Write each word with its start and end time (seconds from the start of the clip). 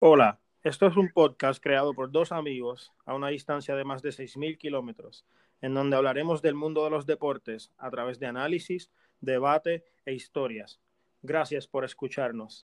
Hola, 0.00 0.38
esto 0.62 0.86
es 0.86 0.96
un 0.96 1.08
podcast 1.08 1.60
creado 1.60 1.92
por 1.92 2.12
dos 2.12 2.30
amigos 2.30 2.92
a 3.04 3.16
una 3.16 3.30
distancia 3.30 3.74
de 3.74 3.82
más 3.82 4.00
de 4.00 4.10
6.000 4.10 4.56
kilómetros, 4.56 5.26
en 5.60 5.74
donde 5.74 5.96
hablaremos 5.96 6.40
del 6.40 6.54
mundo 6.54 6.84
de 6.84 6.90
los 6.90 7.04
deportes 7.04 7.72
a 7.78 7.90
través 7.90 8.20
de 8.20 8.26
análisis, 8.26 8.92
debate 9.20 9.82
e 10.06 10.14
historias. 10.14 10.78
Gracias 11.22 11.66
por 11.66 11.84
escucharnos. 11.84 12.62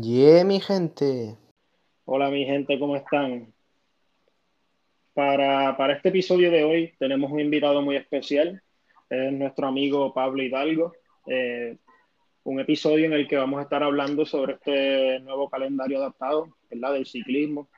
Yeah, 0.00 0.44
mi 0.44 0.60
gente. 0.60 1.36
Hola 2.04 2.30
mi 2.30 2.44
gente, 2.44 2.78
¿cómo 2.78 2.94
están? 2.94 3.52
Para, 5.18 5.76
para 5.76 5.94
este 5.94 6.10
episodio 6.10 6.48
de 6.48 6.62
hoy 6.62 6.94
tenemos 6.96 7.32
un 7.32 7.40
invitado 7.40 7.82
muy 7.82 7.96
especial, 7.96 8.62
es 9.10 9.32
nuestro 9.32 9.66
amigo 9.66 10.14
Pablo 10.14 10.44
Hidalgo. 10.44 10.92
Eh, 11.26 11.76
un 12.44 12.60
episodio 12.60 13.06
en 13.06 13.14
el 13.14 13.26
que 13.26 13.36
vamos 13.36 13.58
a 13.58 13.64
estar 13.64 13.82
hablando 13.82 14.24
sobre 14.24 14.52
este 14.52 15.18
nuevo 15.18 15.50
calendario 15.50 15.98
adaptado, 15.98 16.54
¿verdad? 16.70 16.92
Del 16.92 17.06
ciclismo. 17.06 17.68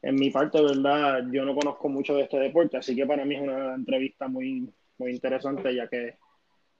En 0.00 0.14
mi 0.14 0.30
parte, 0.30 0.62
¿verdad? 0.62 1.26
Yo 1.30 1.44
no 1.44 1.54
conozco 1.54 1.90
mucho 1.90 2.14
de 2.14 2.22
este 2.22 2.38
deporte, 2.38 2.78
así 2.78 2.96
que 2.96 3.04
para 3.04 3.26
mí 3.26 3.34
es 3.34 3.42
una 3.42 3.74
entrevista 3.74 4.26
muy, 4.26 4.72
muy 4.96 5.10
interesante, 5.10 5.74
ya 5.74 5.88
que 5.88 6.16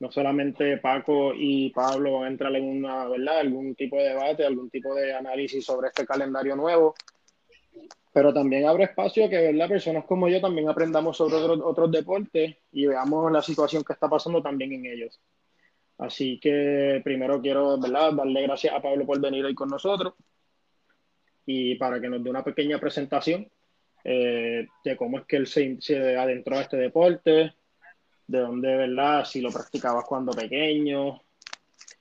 no 0.00 0.10
solamente 0.10 0.78
Paco 0.78 1.34
y 1.36 1.68
Pablo 1.68 2.14
van 2.14 2.24
a 2.24 2.28
entrar 2.28 2.56
en 2.56 2.64
una, 2.64 3.08
¿verdad? 3.08 3.40
Algún 3.40 3.74
tipo 3.74 3.98
de 3.98 4.08
debate, 4.08 4.46
algún 4.46 4.70
tipo 4.70 4.94
de 4.94 5.12
análisis 5.12 5.66
sobre 5.66 5.88
este 5.88 6.06
calendario 6.06 6.56
nuevo, 6.56 6.94
pero 8.14 8.32
también 8.32 8.64
abre 8.64 8.84
espacio 8.84 9.28
que 9.28 9.40
¿verdad? 9.40 9.68
personas 9.68 10.04
como 10.04 10.28
yo 10.28 10.40
también 10.40 10.68
aprendamos 10.68 11.16
sobre 11.16 11.34
otros, 11.34 11.58
otros 11.64 11.90
deportes 11.90 12.56
y 12.70 12.86
veamos 12.86 13.32
la 13.32 13.42
situación 13.42 13.82
que 13.82 13.92
está 13.92 14.08
pasando 14.08 14.40
también 14.40 14.72
en 14.72 14.86
ellos. 14.86 15.20
Así 15.98 16.38
que 16.38 17.00
primero 17.02 17.42
quiero 17.42 17.76
¿verdad? 17.76 18.12
darle 18.12 18.42
gracias 18.42 18.72
a 18.72 18.80
Pablo 18.80 19.04
por 19.04 19.20
venir 19.20 19.44
hoy 19.44 19.54
con 19.56 19.68
nosotros 19.68 20.14
y 21.44 21.74
para 21.74 22.00
que 22.00 22.08
nos 22.08 22.22
dé 22.22 22.30
una 22.30 22.44
pequeña 22.44 22.78
presentación 22.78 23.50
eh, 24.04 24.68
de 24.84 24.96
cómo 24.96 25.18
es 25.18 25.24
que 25.24 25.36
él 25.36 25.48
se, 25.48 25.76
se, 25.80 26.16
adentró 26.16 26.58
a 26.58 26.62
este 26.62 26.76
deporte, 26.76 27.52
de 28.28 28.38
dónde, 28.38 28.76
¿verdad? 28.76 29.24
Si 29.24 29.40
lo 29.40 29.50
practicabas 29.50 30.04
cuando 30.04 30.30
pequeño, 30.30 31.20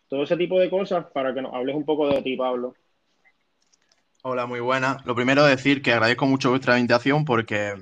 todo 0.08 0.22
ese 0.22 0.38
tipo 0.38 0.60
de 0.60 0.70
cosas 0.70 1.08
para 1.12 1.34
que 1.34 1.42
nos 1.42 1.56
hables 1.56 1.76
un 1.76 1.86
poco 1.86 2.08
de 2.08 2.22
ti, 2.22 2.38
Pablo. 2.38 2.76
Hola, 4.26 4.46
muy 4.46 4.62
buena. 4.62 5.00
Lo 5.04 5.16
primero 5.16 5.44
decir 5.44 5.82
que 5.82 5.92
agradezco 5.92 6.26
mucho 6.26 6.50
vuestra 6.50 6.80
invitación 6.80 7.26
porque 7.26 7.76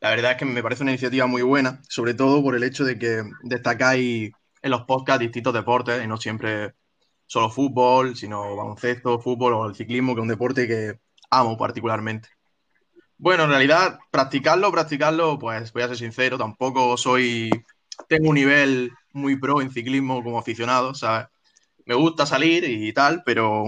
la 0.00 0.10
verdad 0.10 0.32
es 0.32 0.36
que 0.36 0.46
me 0.46 0.64
parece 0.64 0.82
una 0.82 0.90
iniciativa 0.90 1.28
muy 1.28 1.42
buena, 1.42 1.80
sobre 1.88 2.14
todo 2.14 2.42
por 2.42 2.56
el 2.56 2.64
hecho 2.64 2.84
de 2.84 2.98
que 2.98 3.22
destacáis 3.44 4.32
en 4.62 4.70
los 4.72 4.82
podcasts 4.82 5.20
distintos 5.20 5.54
deportes 5.54 6.02
y 6.02 6.08
no 6.08 6.16
siempre 6.16 6.74
solo 7.26 7.50
fútbol, 7.50 8.16
sino 8.16 8.56
baloncesto, 8.56 9.20
fútbol 9.20 9.52
o 9.52 9.68
el 9.68 9.76
ciclismo, 9.76 10.16
que 10.16 10.22
es 10.22 10.22
un 10.22 10.28
deporte 10.28 10.66
que 10.66 10.98
amo 11.30 11.56
particularmente. 11.56 12.30
Bueno, 13.16 13.44
en 13.44 13.50
realidad, 13.50 14.00
practicarlo, 14.10 14.72
practicarlo, 14.72 15.38
pues 15.38 15.72
voy 15.72 15.84
a 15.84 15.88
ser 15.88 15.98
sincero, 15.98 16.36
tampoco 16.36 16.96
soy, 16.96 17.52
tengo 18.08 18.30
un 18.30 18.34
nivel 18.34 18.90
muy 19.12 19.38
pro 19.38 19.62
en 19.62 19.70
ciclismo 19.70 20.20
como 20.24 20.36
aficionado, 20.36 20.96
¿sabes? 20.96 21.28
Me 21.86 21.94
gusta 21.94 22.26
salir 22.26 22.64
y 22.64 22.92
tal, 22.92 23.22
pero 23.24 23.66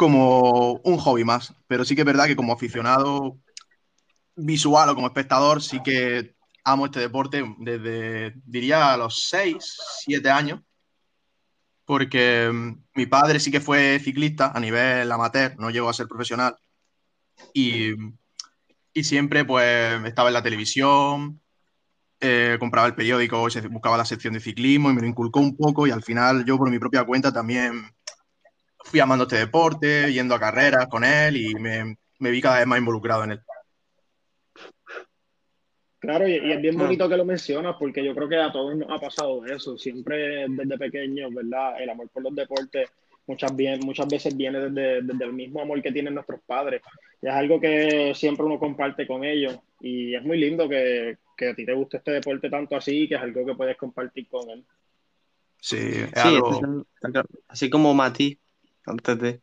como 0.00 0.80
un 0.82 0.96
hobby 0.96 1.24
más. 1.24 1.54
Pero 1.66 1.84
sí 1.84 1.94
que 1.94 2.00
es 2.00 2.06
verdad 2.06 2.24
que 2.26 2.34
como 2.34 2.54
aficionado 2.54 3.38
visual 4.34 4.88
o 4.88 4.94
como 4.94 5.08
espectador, 5.08 5.60
sí 5.60 5.82
que 5.82 6.36
amo 6.64 6.86
este 6.86 7.00
deporte 7.00 7.44
desde, 7.58 8.32
diría, 8.46 8.94
a 8.94 8.96
los 8.96 9.26
6, 9.28 9.56
7 10.06 10.30
años. 10.30 10.62
Porque 11.84 12.50
mi 12.94 13.04
padre 13.04 13.40
sí 13.40 13.50
que 13.50 13.60
fue 13.60 14.00
ciclista 14.02 14.52
a 14.54 14.60
nivel 14.60 15.12
amateur, 15.12 15.54
no 15.58 15.68
llegó 15.68 15.90
a 15.90 15.92
ser 15.92 16.08
profesional. 16.08 16.56
Y, 17.52 17.90
y 18.94 19.04
siempre 19.04 19.44
pues 19.44 20.02
estaba 20.06 20.30
en 20.30 20.34
la 20.34 20.42
televisión, 20.42 21.42
eh, 22.20 22.56
compraba 22.58 22.86
el 22.86 22.94
periódico, 22.94 23.46
buscaba 23.70 23.98
la 23.98 24.06
sección 24.06 24.32
de 24.32 24.40
ciclismo 24.40 24.90
y 24.90 24.94
me 24.94 25.02
lo 25.02 25.08
inculcó 25.08 25.40
un 25.40 25.56
poco 25.58 25.86
y 25.86 25.90
al 25.90 26.02
final 26.02 26.46
yo 26.46 26.56
por 26.56 26.70
mi 26.70 26.78
propia 26.78 27.04
cuenta 27.04 27.32
también 27.32 27.92
fui 28.84 29.00
amando 29.00 29.24
este 29.24 29.38
deporte, 29.38 30.12
yendo 30.12 30.34
a 30.34 30.40
carreras 30.40 30.86
con 30.88 31.04
él 31.04 31.36
y 31.36 31.54
me, 31.54 31.96
me 32.18 32.30
vi 32.30 32.40
cada 32.40 32.58
vez 32.58 32.66
más 32.66 32.78
involucrado 32.78 33.24
en 33.24 33.32
él. 33.32 33.40
Claro, 35.98 36.26
y, 36.26 36.32
y, 36.32 36.52
es 36.52 36.62
bien 36.62 36.78
bonito 36.78 37.08
que 37.08 37.16
lo 37.16 37.26
mencionas 37.26 37.76
porque 37.78 38.02
yo 38.02 38.14
creo 38.14 38.28
que 38.28 38.36
a 38.36 38.50
todos 38.50 38.74
nos 38.74 38.90
ha 38.90 38.98
pasado 38.98 39.44
eso. 39.44 39.76
Siempre 39.76 40.46
desde 40.48 40.78
pequeños, 40.78 41.32
¿verdad? 41.34 41.80
El 41.80 41.90
amor 41.90 42.08
por 42.08 42.22
los 42.22 42.34
deportes 42.34 42.90
muchas, 43.30 43.54
bien, 43.54 43.80
muchas 43.84 44.08
veces 44.08 44.36
viene 44.36 44.58
desde, 44.58 45.02
desde, 45.02 45.24
el 45.24 45.32
mismo 45.32 45.60
amor 45.60 45.80
que 45.80 45.92
tienen 45.92 46.14
nuestros 46.14 46.40
padres. 46.44 46.82
Y 47.22 47.28
es 47.28 47.32
algo 47.32 47.60
que 47.60 48.12
siempre 48.14 48.44
uno 48.44 48.58
comparte 48.58 49.06
con 49.06 49.24
ellos. 49.24 49.58
Y 49.80 50.14
es 50.14 50.22
muy 50.22 50.38
lindo 50.38 50.68
que, 50.68 51.18
que 51.36 51.50
a 51.50 51.54
ti 51.54 51.64
te 51.64 51.72
guste 51.72 51.98
este 51.98 52.12
deporte 52.12 52.50
tanto 52.50 52.76
así, 52.76 53.08
que 53.08 53.14
es 53.14 53.20
algo 53.20 53.46
que 53.46 53.54
puedes 53.54 53.76
compartir 53.76 54.26
con 54.28 54.50
él. 54.50 54.64
Sí, 55.58 55.76
es 55.76 56.10
Sí, 56.14 56.28
algo... 56.28 56.84
así 57.48 57.70
como 57.70 57.94
Mati, 57.94 58.38
antes 58.86 59.18
de 59.18 59.40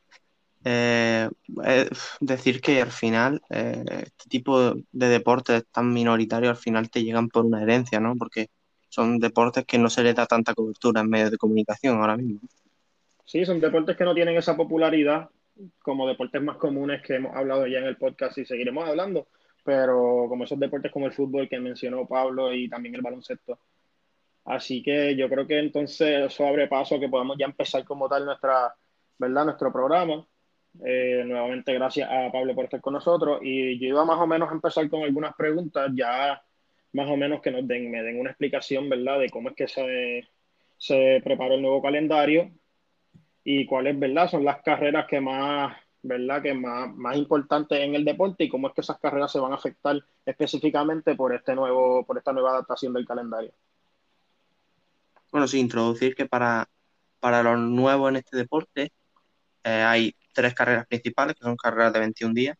eh, 0.66 1.30
eh, 1.66 1.90
decir 2.20 2.60
que 2.60 2.82
al 2.82 2.92
final 2.92 3.42
eh, 3.50 3.84
este 3.88 4.30
tipo 4.30 4.74
de 4.74 5.08
deportes 5.08 5.66
tan 5.72 5.94
minoritarios 5.94 6.50
al 6.50 6.62
final 6.62 6.90
te 6.90 7.04
llegan 7.04 7.30
por 7.30 7.46
una 7.46 7.62
herencia, 7.62 8.00
¿no? 8.00 8.16
Porque 8.18 8.48
son 8.90 9.20
deportes 9.20 9.66
que 9.66 9.78
no 9.78 9.90
se 9.90 10.04
les 10.04 10.16
da 10.16 10.26
tanta 10.26 10.54
cobertura 10.54 11.02
en 11.02 11.10
medios 11.10 11.32
de 11.32 11.38
comunicación 11.38 11.98
ahora 11.98 12.18
mismo. 12.18 12.42
Sí, 13.24 13.46
son 13.46 13.60
deportes 13.60 13.96
que 13.96 14.04
no 14.04 14.16
tienen 14.16 14.38
esa 14.38 14.56
popularidad 14.56 15.30
como 15.82 16.08
deportes 16.08 16.42
más 16.42 16.58
comunes 16.58 17.02
que 17.02 17.16
hemos 17.16 17.36
hablado 17.36 17.66
ya 17.68 17.80
en 17.80 17.86
el 17.86 17.98
podcast 17.98 18.38
y 18.38 18.46
seguiremos 18.46 18.88
hablando, 18.88 19.28
pero 19.64 20.26
como 20.28 20.44
esos 20.44 20.60
deportes 20.60 20.92
como 20.92 21.08
el 21.08 21.14
fútbol 21.14 21.50
que 21.50 21.60
mencionó 21.60 22.06
Pablo 22.08 22.54
y 22.54 22.70
también 22.70 22.96
el 22.96 23.02
baloncesto. 23.02 23.60
Así 24.46 24.82
que 24.82 25.16
yo 25.16 25.28
creo 25.28 25.46
que 25.46 25.60
entonces 25.60 26.32
eso 26.32 26.48
abre 26.48 26.68
paso 26.68 27.00
que 27.00 27.10
podamos 27.10 27.38
ya 27.38 27.46
empezar 27.46 27.84
como 27.84 28.08
tal 28.08 28.26
nuestra, 28.26 28.74
¿verdad? 29.18 29.46
Nuestro 29.46 29.72
programa. 29.72 30.26
Eh, 30.86 31.24
nuevamente 31.26 31.74
gracias 31.74 32.08
a 32.10 32.32
Pablo 32.32 32.54
por 32.54 32.66
estar 32.66 32.82
con 32.82 32.94
nosotros 32.94 33.40
y 33.42 33.80
yo 33.80 33.88
iba 33.88 34.06
más 34.06 34.20
o 34.20 34.28
menos 34.28 34.50
a 34.50 34.54
empezar 34.54 34.88
con 34.90 35.02
algunas 35.02 35.34
preguntas 35.36 35.90
ya 35.96 36.40
más 36.94 37.10
o 37.10 37.18
menos 37.18 37.42
que 37.42 37.52
nos 37.52 37.68
den, 37.68 37.90
me 37.90 38.04
den 38.04 38.20
una 38.20 38.30
explicación, 38.30 38.90
¿verdad? 38.90 39.20
De 39.20 39.30
cómo 39.30 39.50
es 39.50 39.56
que 39.56 39.68
se, 39.68 40.28
se 40.78 41.22
preparó 41.24 41.56
el 41.56 41.62
nuevo 41.62 41.82
calendario 41.82 42.52
y 43.44 43.66
cuáles, 43.66 43.98
¿verdad? 44.00 44.30
Son 44.30 44.44
las 44.44 44.62
carreras 44.62 45.08
que 45.08 45.20
más, 45.20 45.76
¿verdad? 46.02 46.42
Que 46.42 46.54
más, 46.54 46.94
más 46.96 47.16
importantes 47.18 47.80
en 47.80 47.96
el 47.96 48.06
deporte 48.06 48.44
y 48.44 48.50
cómo 48.50 48.68
es 48.68 48.74
que 48.74 48.82
esas 48.82 49.00
carreras 49.00 49.32
se 49.32 49.40
van 49.40 49.52
a 49.52 49.56
afectar 49.56 49.98
específicamente 50.26 51.16
por 51.16 51.34
este 51.34 51.56
nuevo, 51.56 52.06
por 52.06 52.18
esta 52.18 52.34
nueva 52.34 52.52
adaptación 52.52 52.94
del 52.94 53.06
calendario. 53.06 53.52
Bueno, 55.32 55.48
sí, 55.48 55.60
introducir 55.60 56.16
que 56.16 56.26
para, 56.26 56.68
para 57.20 57.44
los 57.44 57.60
nuevos 57.60 58.10
en 58.10 58.18
este 58.18 58.38
deporte 58.38 58.92
eh, 59.68 59.84
hay 59.84 60.16
tres 60.34 60.54
carreras 60.54 60.88
principales, 60.88 61.36
que 61.36 61.44
son 61.44 61.58
carreras 61.58 61.92
de 61.94 62.00
21 62.00 62.34
días, 62.34 62.58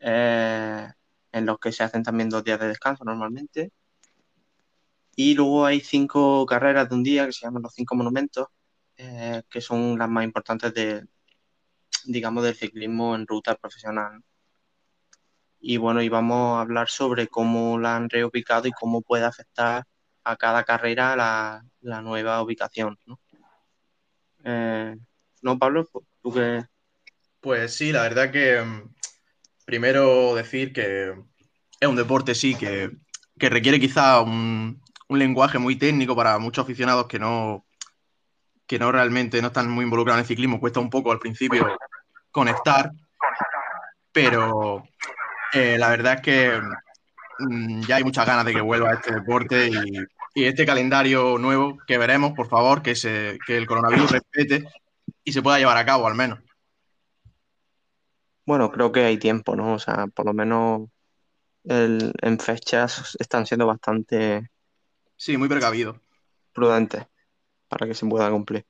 eh, 0.00 0.88
en 1.32 1.46
los 1.46 1.58
que 1.58 1.72
se 1.72 1.82
hacen 1.84 2.02
también 2.04 2.28
dos 2.30 2.44
días 2.44 2.60
de 2.60 2.68
descanso 2.68 3.04
normalmente. 3.04 3.72
Y 5.16 5.34
luego 5.34 5.66
hay 5.66 5.80
cinco 5.80 6.46
carreras 6.46 6.88
de 6.88 6.94
un 6.94 7.02
día 7.02 7.26
que 7.26 7.32
se 7.32 7.46
llaman 7.46 7.62
los 7.62 7.74
cinco 7.74 7.96
monumentos, 7.96 8.46
eh, 8.96 9.42
que 9.50 9.60
son 9.60 9.98
las 9.98 10.08
más 10.08 10.24
importantes 10.24 10.72
de, 10.74 11.04
digamos, 12.04 12.44
del 12.44 12.54
ciclismo 12.54 13.14
en 13.16 13.26
ruta 13.26 13.56
profesional. 13.56 14.22
Y 15.60 15.76
bueno, 15.78 16.02
y 16.02 16.08
vamos 16.08 16.58
a 16.58 16.60
hablar 16.62 16.88
sobre 16.88 17.28
cómo 17.28 17.78
la 17.78 17.96
han 17.96 18.08
reubicado 18.10 18.68
y 18.68 18.72
cómo 18.72 19.02
puede 19.02 19.24
afectar 19.24 19.84
a 20.24 20.36
cada 20.36 20.64
carrera 20.64 21.16
la, 21.16 21.64
nueva 22.02 22.42
ubicación. 22.42 22.98
¿no? 23.06 23.18
¿No, 25.42 25.58
Pablo? 25.58 25.88
¿Tú 26.22 26.32
qué? 26.32 26.64
Pues 27.40 27.74
sí, 27.74 27.92
la 27.92 28.02
verdad 28.02 28.30
que 28.30 28.60
mm, 28.60 28.94
primero 29.64 30.34
decir 30.34 30.72
que 30.72 31.14
es 31.80 31.88
un 31.88 31.96
deporte, 31.96 32.34
sí, 32.34 32.54
que, 32.54 32.90
que 33.38 33.48
requiere 33.48 33.78
quizá 33.78 34.20
un, 34.20 34.82
un, 35.08 35.18
lenguaje 35.18 35.58
muy 35.58 35.76
técnico 35.76 36.16
para 36.16 36.38
muchos 36.38 36.64
aficionados 36.64 37.06
que 37.06 37.18
no, 37.18 37.64
que 38.66 38.78
no 38.78 38.90
realmente 38.90 39.40
no 39.40 39.48
están 39.48 39.70
muy 39.70 39.84
involucrados 39.84 40.18
en 40.18 40.24
el 40.24 40.28
ciclismo. 40.28 40.60
Cuesta 40.60 40.80
un 40.80 40.90
poco 40.90 41.12
al 41.12 41.20
principio 41.20 41.78
conectar, 42.32 42.90
pero 44.12 44.82
eh, 45.52 45.76
la 45.78 45.90
verdad 45.90 46.14
es 46.14 46.20
que 46.22 46.60
mmm, 47.38 47.80
ya 47.82 47.96
hay 47.96 48.04
muchas 48.04 48.26
ganas 48.26 48.44
de 48.44 48.54
que 48.54 48.60
vuelva 48.60 48.94
este 48.94 49.14
deporte 49.14 49.68
y, 49.68 49.92
y, 50.34 50.44
este 50.44 50.66
calendario 50.66 51.38
nuevo 51.38 51.78
que 51.86 51.98
veremos, 51.98 52.32
por 52.32 52.48
favor, 52.48 52.82
que, 52.82 52.96
se, 52.96 53.38
que 53.46 53.56
el 53.56 53.66
coronavirus 53.66 54.10
respete 54.10 54.64
y 55.28 55.32
se 55.32 55.42
pueda 55.42 55.58
llevar 55.58 55.76
a 55.76 55.84
cabo 55.84 56.06
al 56.06 56.14
menos. 56.14 56.38
Bueno, 58.46 58.72
creo 58.72 58.90
que 58.90 59.00
hay 59.00 59.18
tiempo, 59.18 59.54
¿no? 59.54 59.74
O 59.74 59.78
sea, 59.78 60.06
por 60.06 60.24
lo 60.24 60.32
menos 60.32 60.88
en 61.64 62.38
fechas 62.40 63.14
están 63.20 63.44
siendo 63.44 63.66
bastante 63.66 64.48
Sí, 65.16 65.36
muy 65.36 65.48
precavido. 65.48 66.00
prudentes 66.54 67.04
para 67.68 67.86
que 67.86 67.92
se 67.92 68.06
pueda 68.06 68.30
cumplir. 68.30 68.64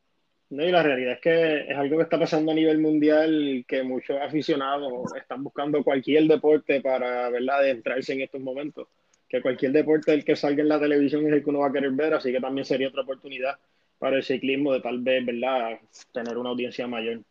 No, 0.51 0.65
y 0.65 0.73
la 0.73 0.83
realidad 0.83 1.13
es 1.13 1.21
que 1.21 1.71
es 1.71 1.77
algo 1.77 1.99
que 1.99 2.03
está 2.03 2.19
pasando 2.19 2.51
a 2.51 2.55
nivel 2.57 2.79
mundial 2.79 3.65
que 3.69 3.85
muchos 3.85 4.17
aficionados 4.21 5.15
están 5.15 5.45
buscando 5.45 5.85
cualquier 5.85 6.25
deporte 6.25 6.81
para, 6.81 7.29
¿verdad?, 7.29 7.59
adentrarse 7.61 8.15
en 8.15 8.23
estos 8.23 8.41
momentos. 8.41 8.89
Que 9.29 9.43
cualquier 9.43 9.71
deporte 9.73 10.13
el 10.13 10.25
que 10.25 10.35
salga 10.35 10.63
en 10.63 10.71
la 10.71 10.81
televisión 10.81 11.25
es 11.27 11.35
el 11.35 11.45
que 11.45 11.51
uno 11.51 11.61
va 11.61 11.69
a 11.69 11.73
querer 11.73 11.93
ver, 11.93 12.15
así 12.15 12.33
que 12.33 12.41
también 12.41 12.65
sería 12.65 12.89
otra 12.89 13.03
oportunidad 13.03 13.59
para 13.99 14.17
el 14.17 14.23
ciclismo 14.23 14.73
de 14.73 14.81
tal 14.81 15.01
vez, 15.01 15.25
¿verdad?, 15.25 15.79
tener 16.13 16.37
una 16.39 16.51
audiencia 16.51 16.87
mayor. 16.87 17.23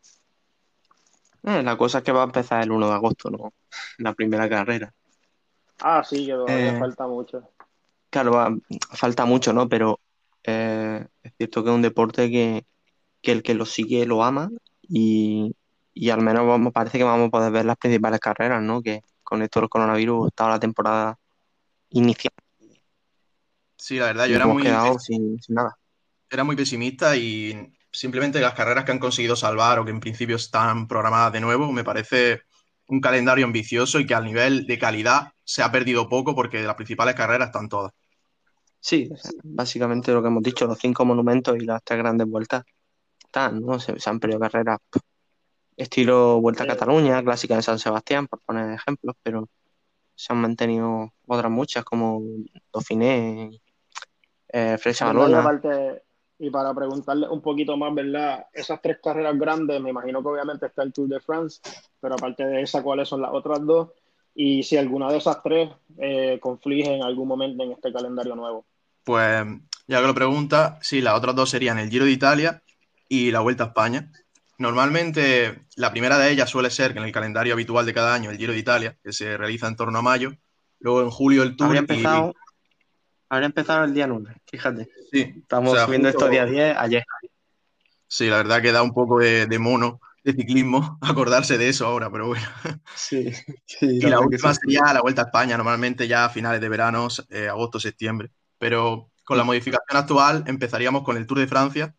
Eh, 1.43 1.63
la 1.63 1.77
cosa 1.77 1.99
es 1.99 2.03
que 2.03 2.11
va 2.11 2.21
a 2.21 2.25
empezar 2.25 2.63
el 2.63 2.71
1 2.71 2.87
de 2.87 2.93
agosto, 2.93 3.29
¿no? 3.29 3.53
La 3.99 4.13
primera 4.13 4.49
carrera. 4.49 4.93
Ah, 5.79 6.03
sí, 6.03 6.25
que 6.25 6.31
todavía 6.33 6.73
Eh, 6.73 6.79
falta 6.79 7.07
mucho. 7.07 7.49
Claro, 8.09 8.31
va- 8.31 8.55
falta 8.91 9.25
mucho, 9.25 9.53
¿no? 9.53 9.67
Pero 9.69 9.99
eh, 10.43 11.05
es 11.23 11.33
cierto 11.37 11.63
que 11.63 11.69
es 11.69 11.75
un 11.75 11.81
deporte 11.81 12.29
que, 12.29 12.65
que 13.21 13.31
el 13.31 13.43
que 13.43 13.53
lo 13.53 13.65
sigue 13.65 14.05
lo 14.05 14.23
ama 14.23 14.49
y, 14.81 15.55
y 15.93 16.09
al 16.09 16.21
menos 16.21 16.47
vamos, 16.47 16.73
parece 16.73 16.97
que 16.97 17.03
vamos 17.03 17.27
a 17.27 17.31
poder 17.31 17.51
ver 17.51 17.65
las 17.65 17.77
principales 17.77 18.19
carreras, 18.19 18.61
¿no? 18.61 18.81
Que 18.81 19.01
con 19.23 19.41
esto 19.41 19.59
del 19.59 19.69
coronavirus 19.69 20.27
estaba 20.27 20.51
la 20.51 20.59
temporada 20.59 21.17
inicial 21.89 22.33
Sí, 23.77 23.97
la 23.99 24.07
verdad, 24.07 24.27
yo 24.27 24.35
era 24.35 24.45
hemos 24.45 24.55
muy, 24.55 24.63
quedado 24.63 24.99
sin, 24.99 25.41
sin 25.41 25.55
nada. 25.55 25.77
Era 26.29 26.43
muy 26.43 26.55
pesimista 26.55 27.15
y 27.15 27.73
simplemente 27.91 28.39
las 28.39 28.53
carreras 28.53 28.85
que 28.85 28.91
han 28.91 28.99
conseguido 28.99 29.35
salvar 29.35 29.79
o 29.79 29.85
que 29.85 29.91
en 29.91 29.99
principio 29.99 30.35
están 30.35 30.87
programadas 30.87 31.33
de 31.33 31.41
nuevo, 31.41 31.71
me 31.71 31.83
parece 31.83 32.41
un 32.87 33.01
calendario 33.01 33.45
ambicioso 33.45 33.99
y 33.99 34.05
que 34.05 34.13
al 34.13 34.25
nivel 34.25 34.65
de 34.65 34.77
calidad 34.77 35.31
se 35.43 35.63
ha 35.63 35.71
perdido 35.71 36.07
poco 36.07 36.35
porque 36.35 36.61
las 36.63 36.75
principales 36.75 37.15
carreras 37.15 37.47
están 37.47 37.69
todas. 37.69 37.91
Sí, 38.79 39.09
básicamente 39.43 40.13
lo 40.13 40.21
que 40.21 40.27
hemos 40.27 40.43
dicho, 40.43 40.67
los 40.67 40.77
cinco 40.77 41.03
monumentos 41.03 41.57
y 41.57 41.61
las 41.61 41.83
tres 41.83 41.99
grandes 41.99 42.27
vueltas 42.27 42.63
están, 43.19 43.61
¿no? 43.61 43.79
Se, 43.79 43.99
se 43.99 44.09
han 44.09 44.19
perdido 44.19 44.39
carreras 44.39 44.79
estilo 45.75 46.41
Vuelta 46.41 46.63
a 46.63 46.65
Eh, 46.65 46.69
Cataluña, 46.69 47.23
clásica 47.23 47.55
en 47.55 47.63
San 47.63 47.79
Sebastián, 47.79 48.27
por 48.27 48.41
poner 48.41 48.73
ejemplos, 48.73 49.15
pero 49.21 49.47
se 50.15 50.33
han 50.33 50.39
mantenido 50.41 51.13
otras 51.27 51.51
muchas 51.51 51.85
como 51.85 52.21
Dauphiné, 52.73 53.51
eh, 54.49 54.77
Valona. 55.01 55.41
aparte, 55.41 56.03
y 56.39 56.49
para 56.49 56.73
preguntarle 56.73 57.27
un 57.27 57.41
poquito 57.41 57.75
más, 57.77 57.93
¿verdad? 57.93 58.45
Esas 58.53 58.81
tres 58.81 58.97
carreras 59.03 59.37
grandes, 59.37 59.81
me 59.81 59.89
imagino 59.89 60.21
que 60.21 60.29
obviamente 60.29 60.67
está 60.67 60.83
el 60.83 60.93
Tour 60.93 61.09
de 61.09 61.19
France, 61.19 61.59
pero 61.99 62.15
aparte 62.15 62.45
de 62.45 62.61
esa, 62.61 62.83
¿cuáles 62.83 63.09
son 63.09 63.21
las 63.21 63.31
otras 63.33 63.65
dos? 63.65 63.89
Y 64.35 64.61
si 64.61 64.77
alguna 64.77 65.09
de 65.09 65.17
esas 65.17 65.41
tres 65.41 65.69
eh, 65.97 66.37
conflige 66.39 66.93
en 66.93 67.03
algún 67.03 67.27
momento 67.27 67.63
en 67.63 67.71
este 67.71 67.91
calendario 67.91 68.35
nuevo. 68.35 68.65
Pues 69.03 69.45
ya 69.87 69.99
que 69.99 70.07
lo 70.07 70.13
pregunta, 70.13 70.77
sí, 70.81 71.01
las 71.01 71.15
otras 71.15 71.35
dos 71.35 71.49
serían 71.49 71.79
el 71.79 71.89
Giro 71.89 72.05
de 72.05 72.11
Italia 72.11 72.61
y 73.09 73.31
la 73.31 73.39
Vuelta 73.39 73.63
a 73.63 73.67
España. 73.67 74.11
Normalmente 74.59 75.65
la 75.75 75.91
primera 75.91 76.19
de 76.19 76.31
ellas 76.31 76.49
suele 76.49 76.69
ser 76.69 76.93
que 76.93 76.99
en 76.99 77.05
el 77.05 77.11
calendario 77.11 77.53
habitual 77.53 77.85
de 77.85 77.93
cada 77.93 78.13
año 78.13 78.29
el 78.29 78.37
Giro 78.37 78.53
de 78.53 78.59
Italia, 78.59 78.97
que 79.03 79.11
se 79.11 79.37
realiza 79.37 79.67
en 79.67 79.75
torno 79.75 79.99
a 79.99 80.03
mayo. 80.03 80.33
Luego 80.79 81.01
en 81.01 81.09
julio 81.09 81.41
el 81.41 81.55
Tour 81.55 81.75
Habría 81.75 81.81
y 81.81 82.03
habría 83.29 83.47
empezado 83.47 83.83
el 83.85 83.93
día 83.93 84.07
lunes, 84.07 84.35
fíjate. 84.49 84.89
sí, 85.11 85.33
Estamos 85.37 85.73
o 85.73 85.75
sea, 85.75 85.85
subiendo 85.85 86.07
justo- 86.09 86.19
estos 86.19 86.31
días 86.31 86.49
10 86.49 86.75
ayer. 86.77 87.03
Sí, 88.07 88.29
la 88.29 88.37
verdad 88.37 88.61
que 88.61 88.71
da 88.71 88.83
un 88.83 88.93
poco 88.93 89.19
de, 89.19 89.47
de 89.47 89.59
mono 89.59 89.99
de 90.23 90.33
ciclismo 90.33 90.97
acordarse 91.01 91.57
de 91.57 91.69
eso 91.69 91.85
ahora, 91.85 92.09
pero 92.11 92.27
bueno. 92.27 92.45
Sí, 92.95 93.29
Y 93.81 94.01
la 94.01 94.19
última 94.19 94.53
sería 94.53 94.81
la 94.93 95.01
Vuelta 95.01 95.23
a 95.23 95.25
España, 95.25 95.57
normalmente 95.57 96.07
ya 96.07 96.25
a 96.25 96.29
finales 96.29 96.61
de 96.61 96.69
verano, 96.69 97.07
eh, 97.29 97.47
agosto, 97.47 97.79
septiembre. 97.79 98.31
Pero 98.57 99.11
con 99.25 99.37
la 99.37 99.43
modificación 99.43 99.97
actual 99.97 100.43
empezaríamos 100.47 101.03
con 101.03 101.17
el 101.17 101.27
Tour 101.27 101.39
de 101.39 101.47
Francia, 101.47 101.95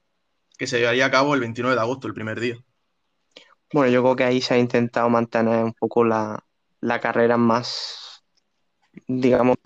que 0.59 0.67
se 0.67 0.79
llevaría 0.81 1.07
a 1.07 1.11
cabo 1.11 1.35
el 1.35 1.41
29 1.41 1.77
de 1.77 1.83
agosto, 1.83 2.09
el 2.09 2.15
primer 2.15 2.41
día. 2.41 2.57
Bueno, 3.73 3.91
yo 3.93 4.03
creo 4.03 4.17
que 4.17 4.25
ahí 4.25 4.41
se 4.41 4.55
ha 4.55 4.59
intentado 4.59 5.09
mantener 5.11 5.63
un 5.65 5.75
poco 5.75 6.05
la, 6.05 6.43
la 6.81 7.01
carrera 7.01 7.37
más, 7.37 8.25
digamos, 9.09 9.57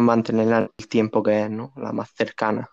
mantenerla 0.00 0.58
en 0.58 0.70
el 0.76 0.88
tiempo 0.88 1.22
que 1.22 1.42
es, 1.42 1.50
¿no? 1.50 1.72
La 1.76 1.92
más 1.92 2.10
cercana, 2.14 2.68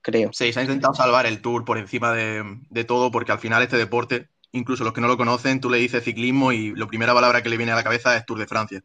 creo. 0.00 0.30
Sí, 0.32 0.52
se 0.52 0.60
ha 0.60 0.62
intentado 0.62 0.94
salvar 0.94 1.26
el 1.26 1.40
Tour 1.40 1.64
por 1.64 1.78
encima 1.78 2.12
de, 2.12 2.42
de 2.70 2.84
todo, 2.84 3.10
porque 3.10 3.32
al 3.32 3.38
final 3.38 3.62
este 3.62 3.76
deporte, 3.76 4.30
incluso 4.52 4.84
los 4.84 4.92
que 4.92 5.00
no 5.00 5.08
lo 5.08 5.16
conocen, 5.16 5.60
tú 5.60 5.70
le 5.70 5.78
dices 5.78 6.04
ciclismo 6.04 6.52
y 6.52 6.74
la 6.74 6.86
primera 6.86 7.14
palabra 7.14 7.42
que 7.42 7.48
le 7.48 7.56
viene 7.56 7.72
a 7.72 7.76
la 7.76 7.84
cabeza 7.84 8.16
es 8.16 8.24
Tour 8.24 8.38
de 8.38 8.46
Francia. 8.46 8.82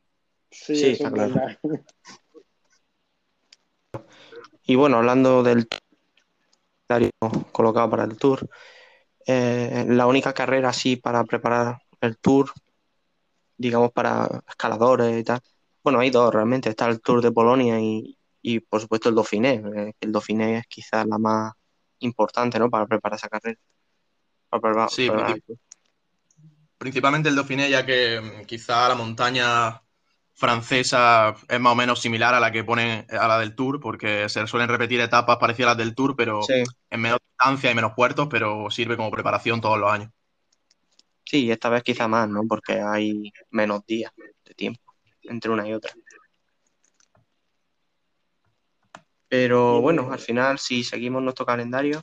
Sí, 0.50 0.92
está 0.92 1.08
es 1.08 1.14
claro. 1.14 1.36
Y 4.64 4.76
bueno, 4.76 4.98
hablando 4.98 5.44
del 5.44 5.68
calendario 6.88 7.12
colocado 7.52 7.90
para 7.90 8.04
el 8.04 8.16
Tour, 8.16 8.48
eh, 9.26 9.86
la 9.88 10.08
única 10.08 10.34
carrera 10.34 10.70
así 10.70 10.96
para 10.96 11.24
preparar 11.24 11.80
el 12.00 12.18
Tour, 12.18 12.52
digamos 13.58 13.92
para 13.92 14.44
escaladores 14.48 15.20
y 15.20 15.24
tal. 15.24 15.42
Bueno, 15.84 16.00
hay 16.00 16.10
dos 16.12 16.34
realmente, 16.34 16.70
está 16.70 16.88
el 16.88 17.02
Tour 17.02 17.22
de 17.22 17.32
Polonia 17.32 17.80
y, 17.80 18.18
y 18.42 18.60
por 18.60 18.82
supuesto 18.82 19.10
el 19.10 19.16
Dauphiné. 19.16 19.62
eh, 19.76 19.94
El 20.00 20.12
Dauphiné 20.12 20.58
es 20.60 20.68
quizás 20.68 21.06
la 21.08 21.18
más 21.18 21.54
importante, 22.00 22.60
¿no? 22.60 22.70
Para 22.70 22.86
preparar 22.86 23.18
esa 23.18 23.30
carrera. 23.30 23.60
Para 24.50 24.62
preparar- 24.62 24.90
Sí, 24.90 25.10
preparar. 25.10 25.38
Principalmente 26.78 27.30
el 27.30 27.36
Dauphiné, 27.36 27.70
ya 27.70 27.86
que 27.86 28.20
mm, 28.22 28.46
quizá 28.46 28.90
la 28.90 28.96
montaña 28.96 29.82
francesa 30.34 31.36
es 31.48 31.60
más 31.60 31.74
o 31.74 31.76
menos 31.76 32.02
similar 32.02 32.34
a 32.34 32.40
la 32.40 32.52
que 32.52 32.64
ponen 32.64 33.06
a 33.12 33.28
la 33.28 33.38
del 33.40 33.56
Tour, 33.56 33.80
porque 33.80 34.28
se 34.30 34.48
suelen 34.48 34.70
repetir 34.70 35.00
etapas 35.00 35.38
parecidas 35.38 35.68
a 35.70 35.72
las 35.72 35.78
del 35.78 35.94
Tour, 35.96 36.16
pero 36.16 36.42
Sí, 36.42 36.64
en 36.90 37.02
menos 37.02 37.20
distancia 37.28 37.72
y 37.72 37.76
menos 37.76 37.94
puertos, 37.96 38.28
pero 38.30 38.70
sirve 38.72 38.98
como 38.98 39.12
preparación 39.12 39.62
todos 39.62 39.78
los 39.80 39.92
años. 39.92 40.10
sí, 41.26 41.52
esta 41.52 41.70
vez 41.70 41.84
quizá 41.84 42.08
más, 42.08 42.28
¿no? 42.30 42.44
Porque 42.48 42.74
hay 42.82 43.32
menos 43.52 43.86
días 43.86 44.12
entre 45.24 45.52
una 45.52 45.68
y 45.68 45.74
otra. 45.74 45.94
Pero 49.28 49.80
bueno, 49.82 50.12
al 50.12 50.20
final, 50.20 50.60
si 50.60 50.84
seguimos 50.84 51.24
nuestro 51.24 51.46
calendario, 51.46 52.02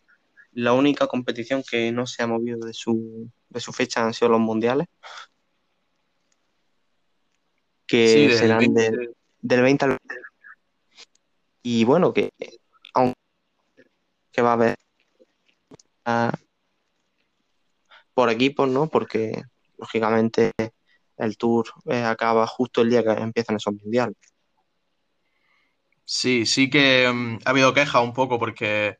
la 0.53 0.73
única 0.73 1.06
competición 1.06 1.62
que 1.62 1.93
no 1.93 2.06
se 2.06 2.23
ha 2.23 2.26
movido 2.26 2.59
de 2.67 2.73
su, 2.73 3.31
de 3.50 3.61
su 3.61 3.73
fecha 3.73 4.05
han 4.05 4.15
sido 4.15 4.31
los 4.31 4.41
mundiales, 4.41 4.87
que 7.87 8.09
Sí, 8.09 8.26
del 8.29 8.38
serán 8.38 8.59
20 8.59 8.81
del, 8.81 9.15
del 9.41 9.62
20 9.62 9.85
al 9.85 9.99
Y 11.62 11.85
bueno, 11.85 12.12
que 12.12 12.31
aunque 12.95 13.14
va 14.43 14.50
a 14.50 14.52
haber 14.54 14.76
por 18.14 18.31
equipos, 18.31 18.69
¿no? 18.69 18.88
Porque 18.88 19.43
lógicamente 19.76 20.52
el 21.19 21.37
tour 21.37 21.67
eh, 21.87 22.03
acaba 22.03 22.47
justo 22.47 22.83
el 22.83 22.91
día 22.91 23.03
que 23.03 23.11
empiezan 23.11 23.57
esos 23.57 23.75
mundiales. 23.75 24.17
Sí, 26.05 26.47
sí 26.47 26.71
que 26.71 27.11
mm, 27.13 27.39
ha 27.45 27.51
habido 27.51 27.75
quejas 27.75 28.03
un 28.03 28.15
poco 28.15 28.39
porque 28.39 28.99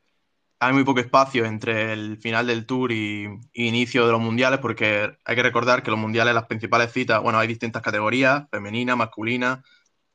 hay 0.59 0.73
muy 0.73 0.83
poco 0.83 0.99
espacio 0.99 1.45
entre 1.45 1.93
el 1.93 2.17
final 2.17 2.45
del 2.47 2.65
Tour 2.65 2.91
y, 2.91 3.27
y 3.53 3.67
inicio 3.67 4.05
de 4.05 4.11
los 4.11 4.21
mundiales, 4.21 4.59
porque 4.59 5.09
hay 5.23 5.35
que 5.35 5.43
recordar 5.43 5.83
que 5.83 5.91
los 5.91 5.99
mundiales, 5.99 6.33
las 6.33 6.47
principales 6.47 6.91
citas, 6.91 7.21
bueno, 7.21 7.39
hay 7.39 7.47
distintas 7.47 7.81
categorías, 7.81 8.43
femenina, 8.51 8.95
masculina, 8.97 9.63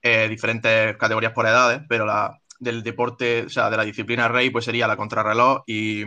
eh, 0.03 0.29
diferentes 0.29 0.97
categorías 0.99 1.33
por 1.33 1.47
edades, 1.47 1.81
pero 1.89 2.05
la 2.05 2.39
del 2.59 2.83
deporte, 2.83 3.45
o 3.47 3.49
sea, 3.49 3.71
de 3.71 3.77
la 3.79 3.85
disciplina 3.85 4.29
rey, 4.29 4.51
pues 4.51 4.67
sería 4.67 4.87
la 4.87 4.97
contrarreloj 4.99 5.63
y, 5.67 6.05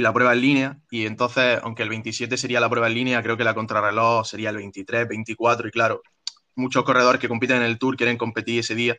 y 0.00 0.02
la 0.02 0.12
prueba 0.12 0.32
en 0.32 0.40
línea. 0.40 0.80
Y 0.90 1.06
entonces, 1.06 1.60
aunque 1.62 1.82
el 1.82 1.88
27 1.88 2.36
sería 2.36 2.60
la 2.60 2.68
prueba 2.68 2.88
en 2.88 2.94
línea, 2.94 3.22
creo 3.22 3.36
que 3.36 3.44
la 3.44 3.54
contrarreloj 3.54 4.26
sería 4.26 4.50
el 4.50 4.56
23, 4.56 5.06
24, 5.08 5.68
y 5.68 5.70
claro, 5.70 6.02
muchos 6.56 6.84
corredores 6.84 7.20
que 7.20 7.28
compiten 7.28 7.58
en 7.58 7.62
el 7.64 7.78
Tour 7.78 7.96
quieren 7.96 8.16
competir 8.18 8.60
ese 8.60 8.74
día 8.74 8.96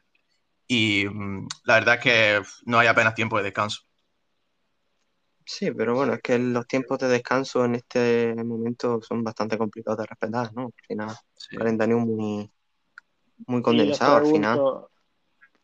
y 0.67 1.05
mm, 1.05 1.47
la 1.65 1.73
verdad 1.75 1.95
es 1.95 2.01
que 2.01 2.41
no 2.65 2.79
hay 2.79 2.87
apenas 2.87 3.13
tiempo 3.13 3.37
de 3.37 3.43
descanso. 3.43 3.81
Sí, 5.45 5.69
pero 5.71 5.95
bueno, 5.95 6.13
es 6.13 6.21
que 6.21 6.39
los 6.39 6.65
tiempos 6.65 6.99
de 6.99 7.09
descanso 7.09 7.65
en 7.65 7.75
este 7.75 8.33
momento 8.35 9.01
son 9.01 9.21
bastante 9.21 9.57
complicados 9.57 9.99
de 9.99 10.05
respetar, 10.05 10.53
¿no? 10.53 10.67
Al 10.67 10.85
final, 10.87 11.09
Sí. 11.35 11.55
un 11.55 11.59
calendario 11.59 11.97
muy, 11.97 12.49
muy 13.47 13.61
condensado 13.61 14.17
al 14.17 14.25
final. 14.25 14.61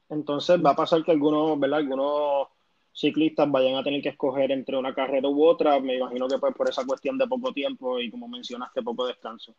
entonces 0.10 0.60
va 0.66 0.72
a 0.72 0.76
pasar 0.76 1.06
que 1.06 1.12
algunos, 1.12 1.58
¿verdad? 1.58 1.80
Algunos 1.80 2.48
ciclistas 2.98 3.50
vayan 3.52 3.76
a 3.76 3.84
tener 3.84 4.02
que 4.02 4.10
escoger 4.10 4.52
entre 4.52 4.78
una 4.78 4.94
carrera 4.94 5.30
u 5.30 5.46
otra, 5.46 5.80
me 5.80 5.96
imagino 5.98 6.28
que 6.28 6.40
pues 6.40 6.54
por 6.56 6.70
esa 6.70 6.86
cuestión 6.86 7.18
de 7.18 7.28
poco 7.28 7.54
tiempo 7.54 8.00
y 8.00 8.10
como 8.12 8.28
mencionaste, 8.28 8.82
poco 8.84 9.08
descanso. 9.08 9.56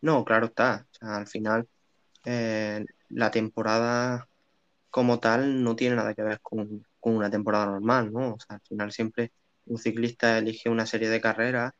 No, 0.00 0.24
claro 0.24 0.46
está. 0.46 0.86
O 0.92 0.94
sea, 0.94 1.16
al 1.16 1.26
final, 1.26 1.68
eh, 2.24 2.84
la 3.10 3.30
temporada 3.30 4.28
como 4.90 5.20
tal 5.20 5.62
no 5.64 5.76
tiene 5.76 5.96
nada 5.96 6.14
que 6.14 6.22
ver 6.22 6.40
con, 6.42 6.86
con 7.00 7.16
una 7.16 7.30
temporada 7.30 7.66
normal, 7.66 8.12
¿no? 8.12 8.34
O 8.34 8.40
sea, 8.40 8.56
al 8.56 8.62
final 8.62 8.92
siempre 8.92 9.32
un 9.66 9.78
ciclista 9.78 10.38
elige 10.38 10.70
una 10.70 10.86
serie 10.86 11.08
de 11.10 11.20
carreras 11.20 11.72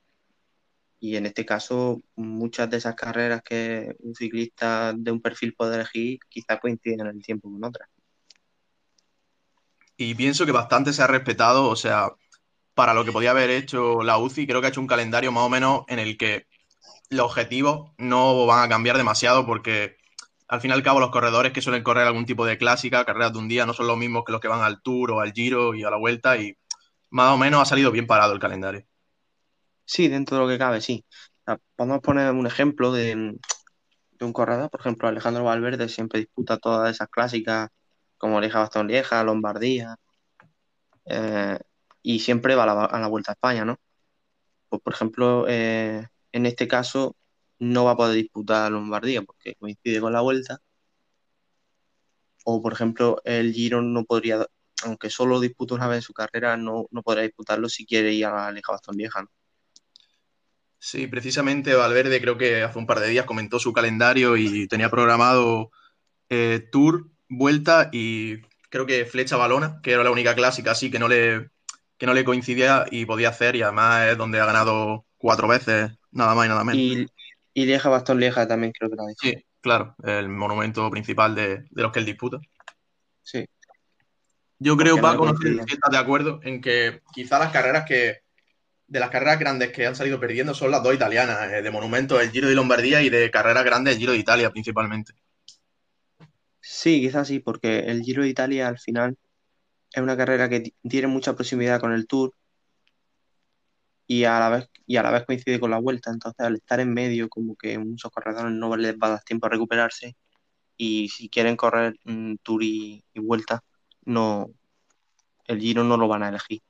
Y 1.00 1.16
en 1.16 1.26
este 1.26 1.44
caso, 1.46 2.02
muchas 2.16 2.70
de 2.70 2.78
esas 2.78 2.94
carreras 2.96 3.42
que 3.42 3.94
un 4.00 4.14
ciclista 4.14 4.92
de 4.96 5.12
un 5.12 5.20
perfil 5.20 5.54
puede 5.54 5.76
elegir, 5.76 6.18
quizás 6.28 6.60
coinciden 6.60 7.00
en 7.00 7.06
el 7.08 7.22
tiempo 7.22 7.50
con 7.50 7.64
otras. 7.64 7.88
Y 9.98 10.14
pienso 10.14 10.46
que 10.46 10.52
bastante 10.52 10.92
se 10.92 11.02
ha 11.02 11.08
respetado, 11.08 11.68
o 11.68 11.76
sea, 11.76 12.12
para 12.72 12.94
lo 12.94 13.04
que 13.04 13.10
podía 13.10 13.32
haber 13.32 13.50
hecho 13.50 14.04
la 14.04 14.16
UCI, 14.16 14.46
creo 14.46 14.60
que 14.60 14.68
ha 14.68 14.70
hecho 14.70 14.80
un 14.80 14.86
calendario 14.86 15.32
más 15.32 15.42
o 15.42 15.48
menos 15.48 15.82
en 15.88 15.98
el 15.98 16.16
que 16.16 16.46
los 17.10 17.26
objetivos 17.26 17.90
no 17.98 18.46
van 18.46 18.64
a 18.64 18.68
cambiar 18.68 18.96
demasiado 18.96 19.44
porque 19.44 19.96
al 20.46 20.60
fin 20.60 20.70
y 20.70 20.74
al 20.74 20.84
cabo 20.84 21.00
los 21.00 21.10
corredores 21.10 21.52
que 21.52 21.60
suelen 21.60 21.82
correr 21.82 22.06
algún 22.06 22.26
tipo 22.26 22.46
de 22.46 22.56
clásica, 22.56 23.04
carreras 23.04 23.32
de 23.32 23.40
un 23.40 23.48
día, 23.48 23.66
no 23.66 23.74
son 23.74 23.88
los 23.88 23.98
mismos 23.98 24.22
que 24.24 24.30
los 24.30 24.40
que 24.40 24.46
van 24.46 24.62
al 24.62 24.80
Tour 24.82 25.10
o 25.10 25.20
al 25.20 25.32
Giro 25.32 25.74
y 25.74 25.82
a 25.82 25.90
la 25.90 25.96
Vuelta 25.96 26.36
y 26.36 26.56
más 27.10 27.34
o 27.34 27.36
menos 27.36 27.60
ha 27.60 27.64
salido 27.64 27.90
bien 27.90 28.06
parado 28.06 28.32
el 28.32 28.38
calendario. 28.38 28.86
Sí, 29.84 30.06
dentro 30.06 30.36
de 30.36 30.42
lo 30.44 30.48
que 30.48 30.58
cabe, 30.58 30.80
sí. 30.80 31.04
podemos 31.74 31.98
poner 32.00 32.30
un 32.30 32.46
ejemplo 32.46 32.92
de, 32.92 33.36
un 34.20 34.32
corredor, 34.32 34.70
por 34.70 34.78
ejemplo, 34.78 35.08
Alejandro 35.08 35.42
Valverde 35.42 35.88
siempre 35.88 36.20
disputa 36.20 36.58
todas 36.58 36.90
esas 36.92 37.08
clásicas 37.08 37.70
como 38.18 38.40
Lieja 38.40 38.60
Bastón 38.60 38.88
Lieja, 38.88 39.22
Lombardía, 39.24 39.96
eh, 41.06 41.58
y 42.02 42.20
siempre 42.20 42.54
va 42.54 42.64
a 42.64 42.98
la, 42.98 43.08
Vuelta 43.08 43.32
a 43.32 43.34
España, 43.34 43.64
¿no? 43.64 43.78
Pues 44.68 44.82
por 44.82 44.92
ejemplo, 44.92 45.46
eh, 45.48 46.06
en 46.32 46.46
este 46.46 46.68
caso 46.68 47.16
no 47.58 47.84
va 47.84 47.92
a 47.92 47.96
poder 47.96 48.16
disputar 48.16 48.70
Lombardía 48.70 49.22
porque 49.22 49.54
coincide 49.56 50.00
con 50.00 50.12
la 50.12 50.20
Vuelta. 50.20 50.58
O 52.44 52.62
por 52.62 52.72
ejemplo, 52.72 53.20
el 53.24 53.52
Giro 53.52 53.82
no 53.82 54.04
podría, 54.04 54.46
aunque 54.84 55.10
solo 55.10 55.40
disputa 55.40 55.74
una 55.74 55.88
vez 55.88 55.98
en 55.98 56.02
su 56.02 56.12
carrera, 56.14 56.56
no, 56.56 56.86
no 56.90 57.02
podrá 57.02 57.22
disputarlo 57.22 57.68
si 57.68 57.86
quiere 57.86 58.12
ir 58.12 58.26
a 58.26 58.34
la 58.34 58.52
Lieja 58.52 58.72
Bastón 58.72 58.96
Lieja, 58.96 59.22
¿no? 59.22 59.28
Sí, 60.80 61.08
precisamente 61.08 61.74
Valverde 61.74 62.20
creo 62.20 62.38
que 62.38 62.62
hace 62.62 62.78
un 62.78 62.86
par 62.86 63.00
de 63.00 63.08
días 63.08 63.26
comentó 63.26 63.58
su 63.58 63.72
calendario 63.72 64.36
y 64.36 64.68
tenía 64.68 64.88
programado 64.88 65.72
eh, 66.28 66.68
Tour, 66.70 67.10
Vuelta 67.28 67.90
y 67.92 68.38
creo 68.70 68.86
que 68.86 69.04
Flecha 69.04 69.36
Balona, 69.36 69.80
que 69.82 69.92
era 69.92 70.04
la 70.04 70.10
única 70.10 70.34
clásica 70.34 70.72
así 70.72 70.90
que 70.90 70.98
no 70.98 71.08
le, 71.08 71.50
que 71.96 72.06
no 72.06 72.14
le 72.14 72.24
coincidía 72.24 72.86
y 72.90 73.04
podía 73.04 73.30
hacer 73.30 73.56
y 73.56 73.62
además 73.62 74.08
es 74.08 74.18
donde 74.18 74.40
ha 74.40 74.46
ganado 74.46 75.04
cuatro 75.18 75.48
veces, 75.48 75.90
nada 76.10 76.34
más 76.34 76.46
y 76.46 76.48
nada 76.48 76.64
menos. 76.64 76.80
Y, 76.80 77.06
y 77.54 77.66
Lieja 77.66 77.88
Bastón 77.88 78.20
Lieja 78.20 78.46
también 78.46 78.72
creo 78.72 78.90
que 78.90 78.96
lo 78.96 79.02
ha 79.02 79.08
dicho. 79.08 79.20
Sí, 79.20 79.44
claro, 79.60 79.94
el 80.04 80.28
monumento 80.28 80.88
principal 80.90 81.34
de, 81.34 81.66
los 81.72 81.92
que 81.92 81.98
él 81.98 82.06
disputa. 82.06 82.38
Sí. 83.22 83.46
Yo 84.60 84.76
creo, 84.76 85.00
Paco, 85.00 85.26
no 85.26 85.36
sé 85.36 85.54
si 85.66 85.74
estás 85.74 85.90
de 85.90 85.98
acuerdo 85.98 86.40
en 86.42 86.60
que 86.60 87.02
quizá 87.12 87.38
las 87.38 87.52
carreras 87.52 87.84
que 87.84 88.22
de 88.88 89.00
las 89.00 89.10
carreras 89.10 89.38
grandes 89.38 89.70
que 89.70 89.86
han 89.86 89.94
salido 89.94 90.18
perdiendo 90.18 90.54
son 90.54 90.70
las 90.70 90.82
dos 90.82 90.94
italianas, 90.94 91.52
eh, 91.52 91.62
de 91.62 91.70
Monumento, 91.70 92.20
el 92.20 92.30
Giro 92.30 92.48
de 92.48 92.54
Lombardía 92.54 93.02
y 93.02 93.10
de 93.10 93.30
carreras 93.30 93.64
grandes, 93.64 93.94
el 93.94 94.00
Giro 94.00 94.12
de 94.12 94.18
Italia 94.18 94.50
principalmente. 94.50 95.12
Sí, 96.70 97.00
quizás 97.00 97.26
sí, 97.28 97.40
porque 97.40 97.78
el 97.80 98.02
Giro 98.02 98.22
de 98.22 98.28
Italia 98.28 98.68
al 98.68 98.78
final 98.78 99.16
es 99.90 100.02
una 100.02 100.18
carrera 100.18 100.50
que 100.50 100.74
tiene 100.86 101.08
mucha 101.08 101.34
proximidad 101.34 101.80
con 101.80 101.92
el 101.94 102.06
Tour 102.06 102.34
y 104.06 104.24
a 104.24 104.38
la 104.38 104.50
vez, 104.50 104.70
y 104.86 104.96
a 104.96 105.02
la 105.02 105.10
vez 105.10 105.24
coincide 105.24 105.58
con 105.58 105.70
la 105.70 105.78
vuelta, 105.78 106.10
entonces 106.10 106.38
al 106.44 106.56
estar 106.56 106.78
en 106.80 106.92
medio 106.92 107.30
como 107.30 107.56
que 107.56 107.78
muchos 107.78 108.10
corredores 108.10 108.52
no 108.52 108.76
les 108.76 108.94
va 108.96 109.06
a 109.06 109.10
dar 109.12 109.22
tiempo 109.24 109.46
a 109.46 109.50
recuperarse 109.50 110.14
y 110.76 111.08
si 111.08 111.30
quieren 111.30 111.56
correr 111.56 111.94
Tour 112.42 112.62
y, 112.62 113.02
y 113.14 113.20
vuelta, 113.20 113.64
no, 114.04 114.50
el 115.46 115.60
Giro 115.60 115.84
no 115.84 115.96
lo 115.96 116.06
van 116.06 116.22
a 116.22 116.28
elegir. 116.28 116.60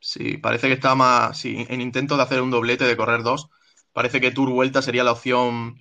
Sí, 0.00 0.38
parece 0.38 0.66
que 0.66 0.74
está 0.74 0.96
más. 0.96 1.38
Sí, 1.38 1.66
en 1.68 1.80
intento 1.80 2.16
de 2.16 2.24
hacer 2.24 2.42
un 2.42 2.50
doblete, 2.50 2.84
de 2.84 2.96
correr 2.96 3.22
dos. 3.22 3.48
Parece 3.92 4.20
que 4.20 4.32
Tour 4.32 4.50
Vuelta 4.50 4.82
sería 4.82 5.04
la 5.04 5.12
opción 5.12 5.80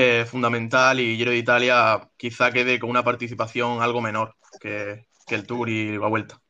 eh, 0.00 0.24
fundamental 0.26 1.00
y 1.00 1.16
Giro 1.16 1.32
de 1.32 1.38
Italia 1.38 2.08
quizá 2.16 2.52
quede 2.52 2.78
con 2.78 2.88
una 2.88 3.02
participación 3.02 3.82
algo 3.82 4.00
menor 4.00 4.36
que, 4.60 5.08
el 5.28 5.44
Tour 5.44 5.68
y 5.68 5.98
la 5.98 6.06
Vuelta. 6.06 6.40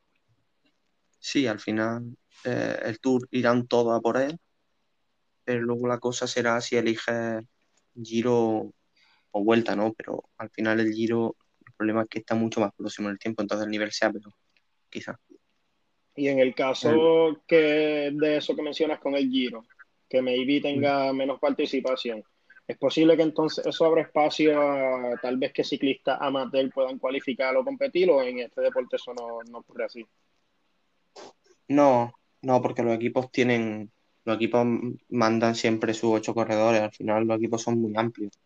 Sí, 1.18 1.46
al 1.46 1.58
final 1.58 2.14
eh, 2.44 2.78
el 2.84 3.00
Tour 3.00 3.26
irán 3.30 3.66
todos 3.66 3.96
a 3.96 4.02
por 4.02 4.18
él, 4.18 4.38
pero 5.44 5.62
luego 5.62 5.88
la 5.88 5.98
cosa 5.98 6.26
será 6.26 6.60
si 6.60 6.76
elige 6.76 7.40
Giro 8.00 8.70
o 9.30 9.44
Vuelta, 9.44 9.74
¿no? 9.74 9.94
Pero 9.94 10.24
al 10.36 10.50
final 10.50 10.80
el 10.80 10.92
Giro, 10.92 11.34
el 11.66 11.72
problema 11.72 12.02
es 12.02 12.08
que 12.10 12.18
está 12.18 12.34
mucho 12.34 12.60
más 12.60 12.74
próximo 12.74 13.08
en 13.08 13.12
el 13.12 13.18
tiempo, 13.18 13.40
entonces 13.40 13.64
el 13.64 13.70
nivel 13.70 13.92
sea 13.92 14.12
pero 14.12 14.30
quizá. 14.90 15.18
Y 16.14 16.28
en 16.28 16.38
el 16.40 16.54
caso 16.54 17.42
que 17.46 18.10
de 18.12 18.36
eso 18.36 18.54
que 18.54 18.62
mencionas 18.62 19.00
con 19.00 19.14
el 19.14 19.30
Giro, 19.30 19.64
que 20.06 20.20
maybe 20.20 20.60
tenga 20.60 21.10
menos 21.14 21.40
participación, 21.40 22.22
¿es 22.68 22.76
posible 22.76 23.16
que 23.16 23.22
entonces 23.22 23.66
eso 23.66 23.86
abra 23.86 24.02
espacio 24.02 24.60
a 24.60 25.16
tal 25.20 25.38
vez 25.38 25.52
que 25.52 25.64
ciclistas 25.64 26.18
amateur 26.20 26.70
puedan 26.70 26.98
cualificar 26.98 27.56
o 27.56 27.64
competir 27.64 28.10
o 28.10 28.22
en 28.22 28.40
este 28.40 28.60
deporte 28.60 28.96
eso 28.96 29.14
no, 29.14 29.40
no 29.50 29.58
ocurre 29.58 29.86
así? 29.86 30.06
No, 31.68 32.12
no, 32.42 32.62
porque 32.62 32.82
los 32.82 32.94
equipos 32.94 33.32
tienen, 33.32 33.90
los 34.24 34.36
equipos 34.36 34.66
mandan 35.08 35.54
siempre 35.54 35.94
sus 35.94 36.14
ocho 36.14 36.34
corredores, 36.34 36.82
al 36.82 36.92
final 36.92 37.26
los 37.26 37.38
equipos 37.38 37.62
son 37.62 37.80
muy 37.80 37.96
amplios. 37.96 38.38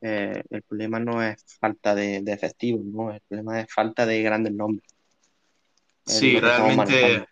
Eh, 0.00 0.42
el 0.50 0.62
problema 0.62 1.00
no 1.00 1.22
es 1.22 1.44
falta 1.60 1.94
de, 1.94 2.20
de 2.22 2.32
efectivos, 2.32 2.84
¿no? 2.84 3.12
El 3.12 3.20
problema 3.20 3.60
es 3.60 3.72
falta 3.72 4.04
de 4.06 4.22
grandes 4.22 4.52
nombres. 4.52 4.88
Sí, 6.04 6.40
realmente, 6.40 7.26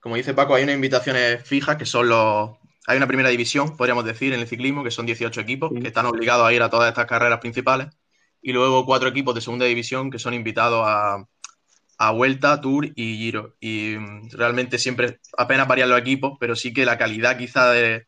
como 0.00 0.16
dice 0.16 0.34
Paco, 0.34 0.54
hay 0.54 0.64
unas 0.64 0.76
invitaciones 0.76 1.42
fijas 1.42 1.76
que 1.76 1.86
son 1.86 2.08
los... 2.08 2.56
Hay 2.86 2.96
una 2.96 3.06
primera 3.06 3.28
división, 3.28 3.76
podríamos 3.76 4.04
decir, 4.04 4.32
en 4.32 4.40
el 4.40 4.48
ciclismo, 4.48 4.82
que 4.82 4.90
son 4.90 5.06
18 5.06 5.40
equipos 5.40 5.70
que 5.70 5.88
están 5.88 6.06
obligados 6.06 6.46
a 6.46 6.52
ir 6.52 6.62
a 6.62 6.70
todas 6.70 6.88
estas 6.88 7.06
carreras 7.06 7.40
principales. 7.40 7.88
Y 8.40 8.52
luego 8.52 8.86
cuatro 8.86 9.08
equipos 9.08 9.34
de 9.34 9.40
segunda 9.40 9.66
división 9.66 10.10
que 10.10 10.18
son 10.18 10.32
invitados 10.32 10.84
a, 10.86 11.24
a 11.98 12.10
Vuelta, 12.12 12.60
Tour 12.60 12.86
y 12.94 13.16
Giro. 13.16 13.56
Y 13.60 13.96
mm, 13.98 14.30
realmente 14.30 14.78
siempre 14.78 15.20
apenas 15.36 15.68
varían 15.68 15.90
los 15.90 15.98
equipos, 15.98 16.38
pero 16.40 16.56
sí 16.56 16.72
que 16.72 16.86
la 16.86 16.96
calidad 16.96 17.36
quizá 17.36 17.72
de, 17.72 18.06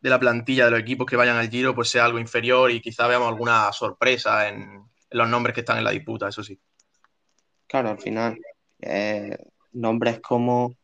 de, 0.00 0.10
la 0.10 0.20
plantilla 0.20 0.66
de 0.66 0.70
los 0.72 0.80
equipos 0.80 1.06
que 1.06 1.16
vayan 1.16 1.36
al 1.36 1.50
Giro 1.50 1.74
pues 1.74 1.88
sea 1.88 2.04
algo 2.04 2.18
inferior 2.18 2.70
y 2.70 2.80
quizá 2.80 3.06
veamos 3.06 3.28
alguna 3.28 3.72
sorpresa 3.72 4.48
en, 4.48 4.60
en 5.10 5.18
los 5.18 5.28
nombres 5.28 5.54
que 5.54 5.60
están 5.60 5.78
en 5.78 5.84
la 5.84 5.90
disputa, 5.90 6.28
eso 6.28 6.42
sí. 6.44 6.58
Claro, 7.66 7.90
al 7.90 7.98
final 7.98 8.38
eh, 8.80 9.36
nombres 9.72 10.20
como 10.20 10.74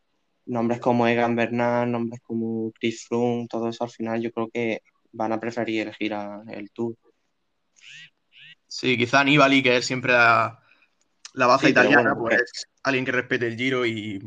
nombres 0.46 0.80
como 0.80 1.06
Egan 1.06 1.36
Bernal, 1.36 1.90
nombres 1.90 2.20
como 2.22 2.72
Chris 2.72 3.06
Froome, 3.06 3.46
todo 3.48 3.68
eso 3.68 3.84
al 3.84 3.90
final 3.90 4.20
yo 4.20 4.32
creo 4.32 4.48
que 4.48 4.82
van 5.12 5.32
a 5.32 5.40
preferir 5.40 5.82
elegir 5.82 6.14
el 6.48 6.70
Tour. 6.70 6.96
Sí, 8.66 8.96
quizá 8.96 9.24
Nibali, 9.24 9.62
que 9.62 9.76
es 9.76 9.86
siempre 9.86 10.12
la, 10.12 10.60
la 11.34 11.46
baza 11.46 11.68
italiana, 11.68 12.14
pues 12.16 12.66
alguien 12.82 13.04
que 13.04 13.12
respete 13.12 13.46
el 13.46 13.56
giro 13.56 13.86
y 13.86 14.20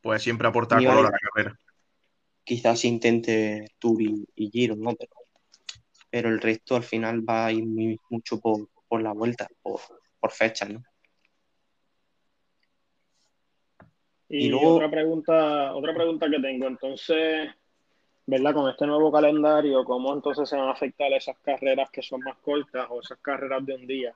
pues 0.00 0.22
siempre 0.22 0.48
aporta 0.48 0.76
color 0.76 1.06
a 1.06 1.10
la 1.10 1.18
carrera. 1.18 1.58
Quizás 2.44 2.84
intente 2.84 3.66
Tour 3.78 4.02
y, 4.02 4.50
Giro, 4.50 4.76
¿no? 4.76 4.94
Pero, 4.94 5.12
pero, 6.08 6.28
el 6.28 6.40
resto 6.40 6.76
al 6.76 6.84
final 6.84 7.28
va 7.28 7.46
a 7.46 7.52
ir 7.52 7.64
mucho 8.08 8.38
por, 8.40 8.68
la 9.02 9.12
vuelta, 9.12 9.48
por, 9.62 9.80
por 10.20 10.30
fechas, 10.30 10.70
¿no? 10.70 10.82
Y, 14.28 14.52
otra 14.52 14.90
pregunta, 14.90 15.74
otra 15.74 15.94
pregunta 15.94 16.28
que 16.28 16.40
tengo, 16.40 16.66
entonces, 16.66 17.48
¿verdad? 18.26 18.54
Con 18.54 18.68
este 18.68 18.86
nuevo 18.86 19.12
calendario, 19.12 19.84
¿cómo 19.84 20.12
entonces 20.12 20.48
se 20.48 20.56
van 20.56 20.68
a 20.68 20.72
afectar 20.72 21.12
esas 21.12 21.38
carreras 21.38 21.90
que 21.90 22.02
son 22.02 22.20
más 22.20 22.36
cortas 22.38 22.86
o 22.90 23.00
esas 23.00 23.18
carreras 23.18 23.64
de 23.64 23.74
un 23.74 23.86
día? 23.86 24.14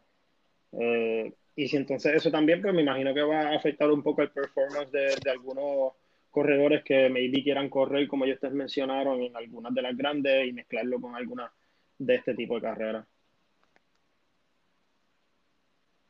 Eh, 0.73 1.33
y 1.55 1.69
si 1.69 1.76
entonces 1.76 2.14
eso 2.14 2.31
también, 2.31 2.61
pues 2.61 2.75
me 2.75 2.83
imagino 2.83 3.14
que 3.14 3.23
va 3.23 3.40
a 3.40 3.57
afectar 3.57 3.90
un 3.90 4.02
poco 4.02 4.23
el 4.23 4.31
performance 4.31 4.90
de, 4.90 5.31
algunos 5.31 5.93
corredores 6.31 6.83
que 6.85 7.09
maybe 7.09 7.43
quieran 7.43 7.69
correr, 7.69 8.09
como 8.09 8.26
ya 8.26 8.35
ustedes 8.35 8.55
mencionaron, 8.55 9.21
en 9.23 9.37
algunas 9.37 9.73
de 9.75 9.83
las 9.83 9.97
grandes 9.97 10.49
y 10.49 10.52
mezclarlo 10.52 11.00
con 11.00 11.14
algunas 11.14 11.50
de 11.99 12.14
este 12.17 12.35
tipo 12.35 12.57
de 12.57 12.62
carreras. 12.62 13.07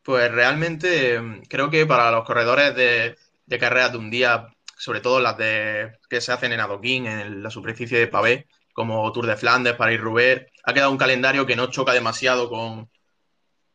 Pues 0.03 0.33
realmente 0.33 1.21
mm, 1.21 1.43
creo 1.49 1.69
que 1.69 1.85
para 1.85 2.11
los 2.11 2.25
corredores 2.25 2.75
de, 2.75 3.17
de 3.51 3.59
carreras 3.59 3.93
de 3.93 3.99
un 3.99 4.11
día, 4.11 4.47
sobre 4.79 5.01
todo 5.01 5.21
las 5.21 5.37
de 5.37 5.93
que 6.09 6.21
se 6.21 6.33
hacen 6.33 6.53
en 6.53 6.61
adoquín, 6.61 7.07
en 7.07 7.43
la 7.43 7.51
superficie 7.51 7.99
de 7.99 8.07
pavé, 8.07 8.47
como 8.73 9.11
Tour 9.13 9.27
de 9.27 9.37
Flandes, 9.37 9.75
París-Roubaix. 9.75 10.47
Ha 10.65 10.73
quedado 10.73 10.93
un 10.93 10.97
calendario 10.97 11.45
que 11.45 11.57
no 11.57 11.67
choca 11.67 11.93
demasiado 11.93 12.49
con, 12.49 12.89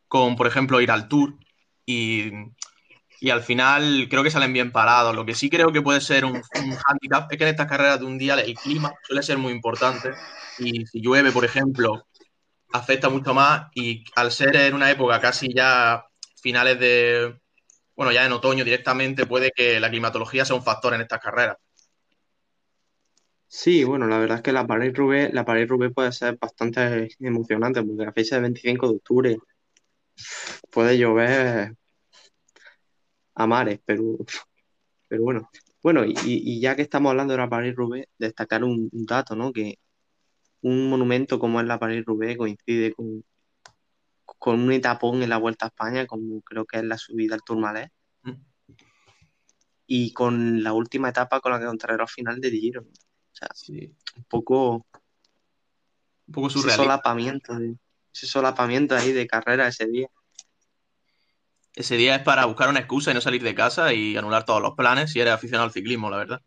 con 0.08 0.38
por 0.38 0.48
ejemplo, 0.48 0.80
ir 0.80 0.90
al 0.90 1.08
Tour. 1.10 1.36
Y, 1.86 2.32
al 3.30 3.42
final 3.42 4.08
creo 4.10 4.24
que 4.24 4.32
salen 4.32 4.54
bien 4.54 4.72
parados. 4.72 5.16
Lo 5.16 5.26
que 5.26 5.36
sí 5.36 5.50
creo 5.50 5.72
que 5.72 5.82
puede 5.82 6.00
ser 6.00 6.26
un, 6.26 6.36
un 6.36 6.78
handicap 6.86 7.32
es 7.32 7.38
que 7.38 7.44
en 7.44 7.50
estas 7.50 7.68
carreras 7.68 8.00
de 8.00 8.06
un 8.06 8.18
día 8.18 8.36
el 8.36 8.54
clima 8.54 8.94
suele 9.04 9.24
ser 9.24 9.38
muy 9.38 9.52
importante. 9.52 10.12
Y 10.60 10.86
si 10.86 11.02
llueve, 11.02 11.32
por 11.32 11.44
ejemplo, 11.44 12.08
afecta 12.72 13.10
mucho 13.10 13.34
más. 13.34 13.68
Y 13.74 14.06
al 14.16 14.32
ser 14.32 14.56
en 14.56 14.74
una 14.74 14.90
época 14.90 15.20
casi 15.20 15.54
ya 15.54 16.06
finales 16.36 16.80
de, 16.80 17.36
bueno, 17.96 18.12
ya 18.12 18.26
en 18.26 18.32
otoño 18.34 18.64
directamente 18.64 19.26
puede 19.26 19.52
que 19.52 19.80
la 19.80 19.90
climatología 19.90 20.46
sea 20.46 20.56
un 20.56 20.64
factor 20.64 20.94
en 20.94 21.02
estas 21.02 21.22
carreras. 21.22 21.58
Sí, 23.48 23.84
bueno, 23.84 24.08
la 24.08 24.18
verdad 24.18 24.38
es 24.38 24.44
que 24.44 24.52
la 24.52 24.68
París-Roubaix, 24.68 25.34
la 25.34 25.46
París-Roubaix 25.46 25.94
puede 25.94 26.12
ser 26.12 26.38
bastante 26.38 27.10
emocionante 27.20 27.82
porque 27.82 28.06
la 28.06 28.12
fecha 28.12 28.36
de 28.36 28.42
25 28.42 28.90
de 28.90 28.96
octubre 28.96 29.38
puede 30.72 30.98
llover 30.98 31.76
a 33.36 33.48
mares, 33.48 33.80
pero, 33.86 34.18
pero 35.08 35.24
bueno. 35.24 35.50
Bueno, 35.84 36.04
y, 36.06 36.60
ya 36.60 36.76
que 36.76 36.82
estamos 36.82 37.12
hablando 37.12 37.34
de 37.34 37.40
la 37.40 37.50
París-Roubaix, 37.50 38.08
destacar 38.18 38.64
un, 38.64 38.90
dato, 38.92 39.36
¿no? 39.36 39.54
Que 39.54 39.78
un 40.62 40.90
monumento 40.90 41.40
como 41.40 41.62
es 41.62 41.68
la 41.68 41.80
París-Roubaix 41.80 42.38
coincide 42.38 42.94
con, 42.94 43.24
con 44.46 44.62
un 44.62 44.72
etapón 44.72 45.24
en 45.24 45.30
la 45.30 45.38
Vuelta 45.38 45.66
a 45.66 45.70
España, 45.70 46.06
como 46.06 46.40
creo 46.42 46.66
que 46.66 46.78
es 46.78 46.84
la 46.84 47.00
subida 47.00 47.34
al 47.34 47.42
Tourmalet, 47.42 47.92
mm. 48.22 48.34
y 49.88 50.14
con 50.14 50.62
la 50.62 50.72
última 50.72 51.10
etapa 51.10 51.40
con 51.40 51.52
la 51.52 51.60
que 51.60 51.66
contrarreloj 51.66 52.08
final 52.08 52.40
de 52.40 52.52
Giro. 52.52 52.82
O 52.84 53.36
sea, 53.36 53.48
sí. 53.56 53.92
un 54.16 54.24
poco... 54.26 54.86
Un 56.28 56.32
poco 56.32 56.52
surreal. 56.52 56.76
Ese 56.76 56.84
solapamiento, 56.84 57.54
ese 58.14 58.28
solapamiento 58.28 58.96
ahí 58.96 59.14
de 59.14 59.26
carrera 59.26 59.68
ese 59.68 59.88
día. 59.88 60.10
Ese 61.74 61.98
día 61.98 62.18
es 62.18 62.22
para 62.22 62.46
buscar 62.46 62.70
una 62.70 62.82
excusa 62.82 63.10
y 63.10 63.16
no 63.16 63.22
salir 63.22 63.42
de 63.42 63.56
casa 63.56 63.94
y 63.94 64.16
anular 64.16 64.46
todos 64.46 64.62
los 64.62 64.76
planes 64.76 65.12
si 65.12 65.22
eres 65.22 65.34
aficionado 65.34 65.66
al 65.66 65.74
ciclismo, 65.74 66.08
la 66.12 66.18
verdad. 66.18 66.42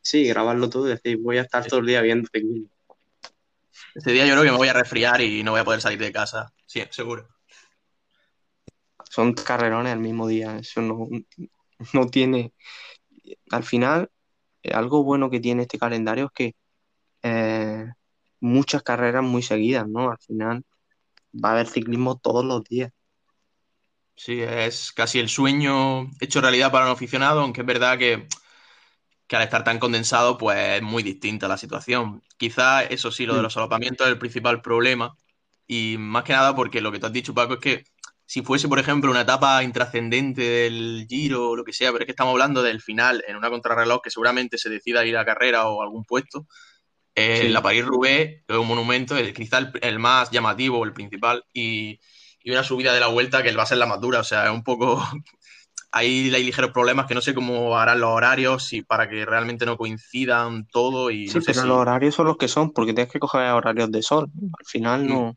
Sí, 0.00 0.26
grabarlo 0.28 0.70
todo 0.70 0.86
y 0.86 0.92
decir, 0.92 1.18
voy 1.18 1.36
a 1.36 1.42
estar 1.42 1.66
todo 1.66 1.80
el 1.80 1.86
día 1.86 2.00
viendo 2.00 2.26
ciclismo. 2.32 2.70
Ese 3.94 4.12
día 4.12 4.26
yo 4.26 4.32
creo 4.32 4.44
que 4.44 4.50
me 4.50 4.56
voy 4.56 4.68
a 4.68 4.72
resfriar 4.72 5.20
y 5.20 5.42
no 5.42 5.52
voy 5.52 5.60
a 5.60 5.64
poder 5.64 5.80
salir 5.80 5.98
de 5.98 6.12
casa. 6.12 6.52
Sí, 6.66 6.82
seguro. 6.90 7.28
Son 9.10 9.34
carrerones 9.34 9.92
el 9.92 10.00
mismo 10.00 10.26
día. 10.26 10.58
Eso 10.58 10.80
no, 10.80 11.08
no 11.92 12.06
tiene. 12.08 12.52
Al 13.50 13.64
final, 13.64 14.10
algo 14.72 15.04
bueno 15.04 15.30
que 15.30 15.40
tiene 15.40 15.62
este 15.62 15.78
calendario 15.78 16.26
es 16.26 16.32
que 16.32 16.54
eh, 17.22 17.86
muchas 18.40 18.82
carreras 18.82 19.22
muy 19.22 19.42
seguidas, 19.42 19.88
¿no? 19.88 20.10
Al 20.10 20.18
final 20.18 20.64
va 21.32 21.50
a 21.50 21.52
haber 21.52 21.66
ciclismo 21.66 22.18
todos 22.18 22.44
los 22.44 22.64
días. 22.64 22.92
Sí, 24.14 24.40
es 24.40 24.92
casi 24.92 25.18
el 25.18 25.28
sueño 25.28 26.10
hecho 26.20 26.40
realidad 26.40 26.70
para 26.70 26.86
un 26.86 26.92
aficionado, 26.92 27.40
aunque 27.40 27.62
es 27.62 27.66
verdad 27.66 27.98
que, 27.98 28.28
al 29.30 29.42
estar 29.42 29.64
tan 29.64 29.78
condensado, 29.78 30.38
pues 30.38 30.58
es 30.76 30.82
muy 30.82 31.02
distinta 31.02 31.48
la 31.48 31.56
situación. 31.56 32.22
Quizá 32.36 32.82
eso 32.82 33.10
sí, 33.10 33.26
lo 33.26 33.34
de 33.34 33.40
mm. 33.40 33.42
los 33.42 33.52
solapamientos 33.52 34.06
es 34.06 34.12
el 34.12 34.18
principal 34.18 34.60
problema. 34.62 35.16
Y 35.66 35.96
más 35.98 36.24
que 36.24 36.32
nada 36.32 36.54
porque 36.54 36.80
lo 36.80 36.92
que 36.92 36.98
tú 36.98 37.06
has 37.06 37.12
dicho, 37.12 37.34
Paco, 37.34 37.54
es 37.54 37.60
que 37.60 37.84
si 38.26 38.42
fuese, 38.42 38.68
por 38.68 38.78
ejemplo, 38.78 39.10
una 39.10 39.22
etapa 39.22 39.62
intrascendente 39.62 40.42
del 40.42 41.06
Giro 41.08 41.50
o 41.50 41.56
lo 41.56 41.64
que 41.64 41.72
sea, 41.72 41.92
pero 41.92 42.04
es 42.04 42.06
que 42.06 42.12
estamos 42.12 42.32
hablando 42.32 42.62
del 42.62 42.80
final 42.80 43.22
en 43.26 43.36
una 43.36 43.50
contrarreloj 43.50 44.00
que 44.02 44.10
seguramente 44.10 44.58
se 44.58 44.70
decida 44.70 45.04
ir 45.04 45.16
a 45.16 45.24
carrera 45.24 45.68
o 45.68 45.82
algún 45.82 46.04
puesto. 46.04 46.46
Eh, 47.14 47.50
La 47.50 47.62
París-Roubaix 47.62 48.42
es 48.48 48.56
un 48.56 48.66
monumento, 48.66 49.16
el, 49.16 49.34
quizá 49.34 49.70
el, 49.82 49.98
más 49.98 50.30
llamativo, 50.30 50.82
el 50.84 50.94
principal, 50.94 51.44
y, 51.52 52.00
y 52.42 52.50
una 52.50 52.64
subida 52.64 52.94
de 52.94 53.00
la 53.00 53.08
vuelta 53.08 53.42
que 53.42 53.52
va 53.54 53.64
a 53.64 53.66
ser 53.66 53.78
la 53.78 53.86
más 53.86 54.00
dura. 54.00 54.20
O 54.20 54.24
sea, 54.24 54.46
es 54.46 54.50
un 54.50 54.64
poco. 54.64 55.02
Ahí 55.92 56.34
hay 56.34 56.42
ligeros 56.42 56.72
problemas 56.72 57.06
que 57.06 57.14
no 57.14 57.20
sé 57.20 57.34
cómo 57.34 57.76
harán 57.76 58.00
los 58.00 58.10
horarios 58.10 58.72
y 58.72 58.82
para 58.82 59.08
que 59.08 59.26
realmente 59.26 59.66
no 59.66 59.76
coincidan 59.76 60.66
todo. 60.66 61.10
Y 61.10 61.28
sí, 61.28 61.38
pero 61.44 61.64
los 61.64 61.76
horarios 61.78 62.14
son 62.14 62.26
los 62.26 62.38
que 62.38 62.48
son, 62.48 62.72
porque 62.72 62.94
tienes 62.94 63.12
que 63.12 63.18
coger 63.18 63.50
horarios 63.50 63.92
de 63.92 64.02
sol. 64.02 64.30
Al 64.58 64.66
final 64.66 65.06
no. 65.06 65.36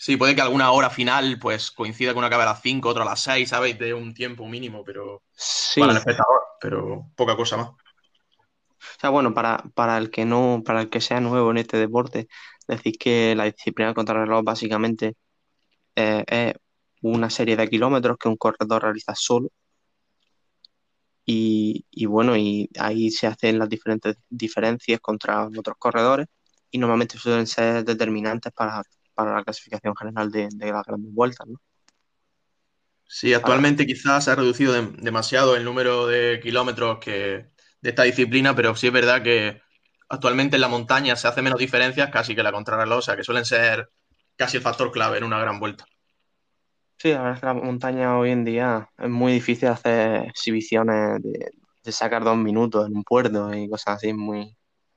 Sí, 0.00 0.16
puede 0.16 0.36
que 0.36 0.42
alguna 0.42 0.70
hora 0.70 0.90
final 0.90 1.38
pues 1.40 1.72
coincida 1.72 2.12
con 2.12 2.18
una 2.18 2.28
acabe 2.28 2.44
a 2.44 2.46
las 2.46 2.62
5, 2.62 2.88
otra 2.88 3.02
a 3.02 3.06
las 3.06 3.20
6, 3.20 3.48
¿sabes? 3.48 3.76
De 3.76 3.92
un 3.92 4.14
tiempo 4.14 4.46
mínimo, 4.46 4.84
pero 4.84 5.24
sí. 5.32 5.80
para 5.80 5.90
el 5.90 5.98
espectador, 5.98 6.40
pero 6.60 7.10
poca 7.16 7.34
cosa 7.34 7.56
más. 7.56 7.68
O 7.68 9.00
sea, 9.00 9.10
bueno, 9.10 9.34
para, 9.34 9.64
para 9.74 9.98
el 9.98 10.10
que 10.10 10.24
no, 10.24 10.62
para 10.64 10.82
el 10.82 10.88
que 10.88 11.00
sea 11.00 11.20
nuevo 11.20 11.50
en 11.50 11.58
este 11.58 11.76
deporte, 11.76 12.28
decir 12.68 12.96
que 12.96 13.34
la 13.34 13.44
disciplina 13.44 13.92
contra 13.92 14.20
reloj 14.24 14.44
básicamente 14.44 15.16
eh, 15.96 16.24
es 16.28 16.54
una 17.02 17.28
serie 17.28 17.56
de 17.56 17.68
kilómetros 17.68 18.18
que 18.18 18.28
un 18.28 18.36
corredor 18.36 18.82
realiza 18.82 19.14
solo. 19.16 19.48
Y, 21.30 22.06
bueno, 22.06 22.38
y 22.38 22.70
ahí 22.78 23.10
se 23.10 23.26
hacen 23.26 23.58
las 23.58 23.68
diferentes 23.68 24.16
diferencias 24.30 24.98
contra 24.98 25.46
otros 25.46 25.76
corredores 25.78 26.26
y 26.70 26.78
normalmente 26.78 27.18
suelen 27.18 27.46
ser 27.46 27.84
determinantes 27.84 28.50
para, 28.50 28.82
la 29.14 29.44
clasificación 29.44 29.94
general 29.94 30.30
de, 30.30 30.48
las 30.58 30.86
grandes 30.86 31.12
vueltas, 31.12 31.46
¿no? 31.46 31.60
Sí, 33.06 33.34
actualmente 33.34 33.86
quizás 33.86 34.24
se 34.24 34.30
ha 34.30 34.36
reducido 34.36 34.72
demasiado 34.72 35.54
el 35.54 35.64
número 35.64 36.06
de 36.06 36.40
kilómetros 36.42 36.98
que, 36.98 37.50
de 37.82 37.90
esta 37.90 38.04
disciplina, 38.04 38.56
pero 38.56 38.74
sí 38.74 38.86
es 38.86 38.92
verdad 38.94 39.22
que 39.22 39.60
actualmente 40.08 40.56
en 40.56 40.62
la 40.62 40.68
montaña 40.68 41.14
se 41.14 41.28
hacen 41.28 41.44
menos 41.44 41.58
diferencias 41.58 42.10
casi 42.10 42.34
que 42.34 42.42
la 42.42 42.52
contrarreloj, 42.52 42.98
o 42.98 43.02
sea 43.02 43.16
que 43.16 43.24
suelen 43.24 43.44
ser 43.44 43.90
casi 44.34 44.56
el 44.56 44.62
factor 44.62 44.90
clave 44.90 45.18
en 45.18 45.24
una 45.24 45.38
gran 45.38 45.60
vuelta. 45.60 45.84
Sí, 46.98 47.12
la 47.12 47.18
verdad 47.18 47.34
es 47.34 47.40
que 47.40 47.46
la 47.46 47.54
montaña 47.54 48.18
hoy 48.18 48.30
en 48.30 48.44
día 48.44 48.90
es 48.98 49.08
muy 49.08 49.32
difícil 49.32 49.68
hacer 49.68 50.26
exhibiciones 50.26 51.22
de, 51.22 51.52
sacar 51.92 52.24
dos 52.24 52.36
minutos 52.36 52.86
en 52.86 52.96
un 52.96 53.04
puerto 53.04 53.54
y 53.54 53.68
cosas 53.68 53.96
así, 53.96 54.12
muy, 54.12 54.54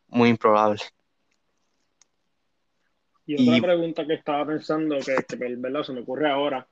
muy 0.07 0.29
improbable. 0.29 0.81
Y 3.25 3.47
otra 3.47 3.61
pregunta 3.61 4.05
que 4.05 4.15
estaba 4.15 4.45
pensando, 4.45 4.97
que, 4.99 5.15
¿verdad? 5.37 5.83
se 5.83 5.93
me 5.93 6.01
ocurre 6.01 6.29
ahora, 6.29 6.67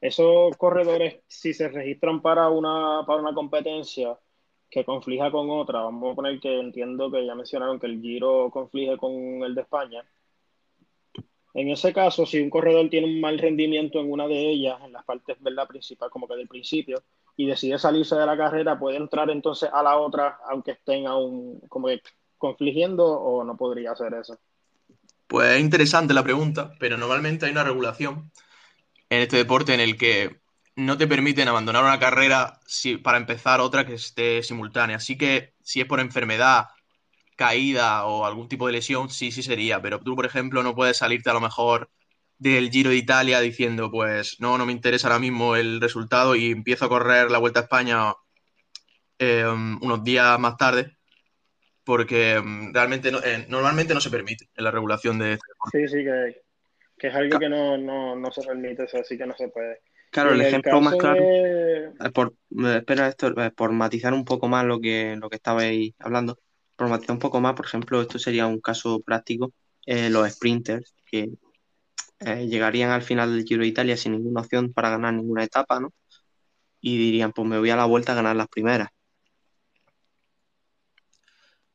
esos 0.00 0.54
corredores, 0.58 1.20
si 1.26 1.54
se 1.54 1.68
registran 1.68 2.20
para 2.20 2.50
una, 2.50 3.04
para 3.06 3.20
una 3.20 3.32
competencia 3.32 4.16
que 4.70 4.84
conflija 4.84 5.30
con 5.30 5.48
otra, 5.50 5.80
vamos 5.80 6.12
a 6.12 6.16
poner 6.16 6.38
que 6.38 6.60
entiendo 6.60 7.10
que 7.10 7.24
ya 7.24 7.34
mencionaron 7.34 7.80
que 7.80 7.86
el 7.86 8.00
Giro 8.02 8.50
conflige 8.50 8.98
con 8.98 9.12
el 9.42 9.54
de 9.54 9.62
España, 9.62 10.04
en 11.56 11.70
ese 11.70 11.90
caso, 11.94 12.26
si 12.26 12.38
un 12.38 12.50
corredor 12.50 12.90
tiene 12.90 13.06
un 13.06 13.18
mal 13.18 13.38
rendimiento 13.38 13.98
en 13.98 14.12
una 14.12 14.28
de 14.28 14.38
ellas, 14.38 14.76
en 14.84 14.92
las 14.92 15.04
partes 15.06 15.38
¿verdad? 15.40 15.66
principal, 15.66 16.10
como 16.10 16.28
que 16.28 16.36
del 16.36 16.48
principio, 16.48 17.02
y 17.34 17.46
decide 17.46 17.78
salirse 17.78 18.14
de 18.14 18.26
la 18.26 18.36
carrera, 18.36 18.78
puede 18.78 18.98
entrar 18.98 19.30
entonces 19.30 19.70
a 19.72 19.82
la 19.82 19.96
otra, 19.96 20.38
aunque 20.50 20.72
estén 20.72 21.06
aún 21.06 21.58
como 21.70 21.88
que 21.88 22.02
confligiendo, 22.36 23.06
o 23.06 23.42
no 23.42 23.56
podría 23.56 23.92
hacer 23.92 24.12
eso. 24.12 24.38
Pues 25.26 25.52
es 25.52 25.60
interesante 25.62 26.12
la 26.12 26.22
pregunta, 26.22 26.74
pero 26.78 26.98
normalmente 26.98 27.46
hay 27.46 27.52
una 27.52 27.64
regulación 27.64 28.30
en 29.08 29.22
este 29.22 29.38
deporte 29.38 29.72
en 29.72 29.80
el 29.80 29.96
que 29.96 30.40
no 30.74 30.98
te 30.98 31.06
permiten 31.06 31.48
abandonar 31.48 31.84
una 31.84 31.98
carrera 31.98 32.60
para 33.02 33.16
empezar 33.16 33.60
otra 33.60 33.86
que 33.86 33.94
esté 33.94 34.42
simultánea. 34.42 34.96
Así 34.96 35.16
que 35.16 35.54
si 35.62 35.80
es 35.80 35.86
por 35.86 36.00
enfermedad 36.00 36.68
caída 37.36 38.04
o 38.06 38.24
algún 38.24 38.48
tipo 38.48 38.66
de 38.66 38.72
lesión, 38.72 39.10
sí, 39.10 39.30
sí 39.30 39.42
sería. 39.42 39.80
Pero 39.80 40.00
tú, 40.00 40.16
por 40.16 40.26
ejemplo, 40.26 40.62
no 40.62 40.74
puedes 40.74 40.96
salirte 40.96 41.30
a 41.30 41.34
lo 41.34 41.40
mejor 41.40 41.90
del 42.38 42.70
Giro 42.70 42.90
de 42.90 42.96
Italia 42.96 43.40
diciendo, 43.40 43.90
pues 43.90 44.40
no, 44.40 44.58
no 44.58 44.66
me 44.66 44.72
interesa 44.72 45.08
ahora 45.08 45.20
mismo 45.20 45.56
el 45.56 45.80
resultado 45.80 46.34
y 46.34 46.50
empiezo 46.50 46.86
a 46.86 46.88
correr 46.88 47.30
la 47.30 47.38
Vuelta 47.38 47.60
a 47.60 47.62
España 47.64 48.14
em, 49.18 49.78
unos 49.82 50.04
días 50.04 50.38
más 50.38 50.56
tarde, 50.56 50.96
porque 51.84 52.34
em, 52.34 52.72
realmente 52.74 53.10
eh, 53.24 53.46
normalmente 53.48 53.94
no 53.94 54.00
se 54.00 54.10
permite 54.10 54.48
en 54.54 54.64
la 54.64 54.70
regulación 54.70 55.18
de 55.18 55.34
este 55.34 55.46
Sí, 55.72 55.88
sí, 55.88 56.04
que, 56.04 57.08
es 57.08 57.14
algo 57.14 57.38
que 57.38 57.48
no, 57.48 58.30
se 58.32 58.42
permite, 58.42 58.84
así 58.84 59.16
que 59.16 59.26
no 59.26 59.36
se 59.36 59.48
puede. 59.48 59.80
Claro, 60.10 60.32
el 60.32 60.40
ejemplo 60.40 60.80
más 60.80 60.96
claro, 60.96 61.22
eh, 61.22 61.90
por, 62.14 62.34
espera 62.74 63.08
esto, 63.08 63.28
eh, 63.40 63.50
por 63.50 63.72
matizar 63.72 64.14
un 64.14 64.24
poco 64.24 64.48
más 64.48 64.64
lo 64.64 64.80
que, 64.80 65.16
lo 65.16 65.28
que 65.28 65.36
estabais 65.36 65.94
hablando, 65.98 66.38
por 66.76 66.88
un 67.08 67.18
poco 67.18 67.40
más, 67.40 67.54
por 67.54 67.66
ejemplo, 67.66 68.00
esto 68.00 68.18
sería 68.18 68.46
un 68.46 68.60
caso 68.60 69.00
práctico, 69.00 69.52
eh, 69.86 70.10
los 70.10 70.30
sprinters 70.30 70.94
que 71.06 71.30
eh, 72.20 72.46
llegarían 72.46 72.90
al 72.90 73.02
final 73.02 73.34
del 73.34 73.44
Giro 73.44 73.62
de 73.62 73.68
Italia 73.68 73.96
sin 73.96 74.12
ninguna 74.12 74.42
opción 74.42 74.72
para 74.72 74.90
ganar 74.90 75.14
ninguna 75.14 75.44
etapa, 75.44 75.80
¿no? 75.80 75.92
Y 76.80 76.98
dirían, 76.98 77.32
pues 77.32 77.48
me 77.48 77.58
voy 77.58 77.70
a 77.70 77.76
la 77.76 77.86
vuelta 77.86 78.12
a 78.12 78.16
ganar 78.16 78.36
las 78.36 78.48
primeras. 78.48 78.88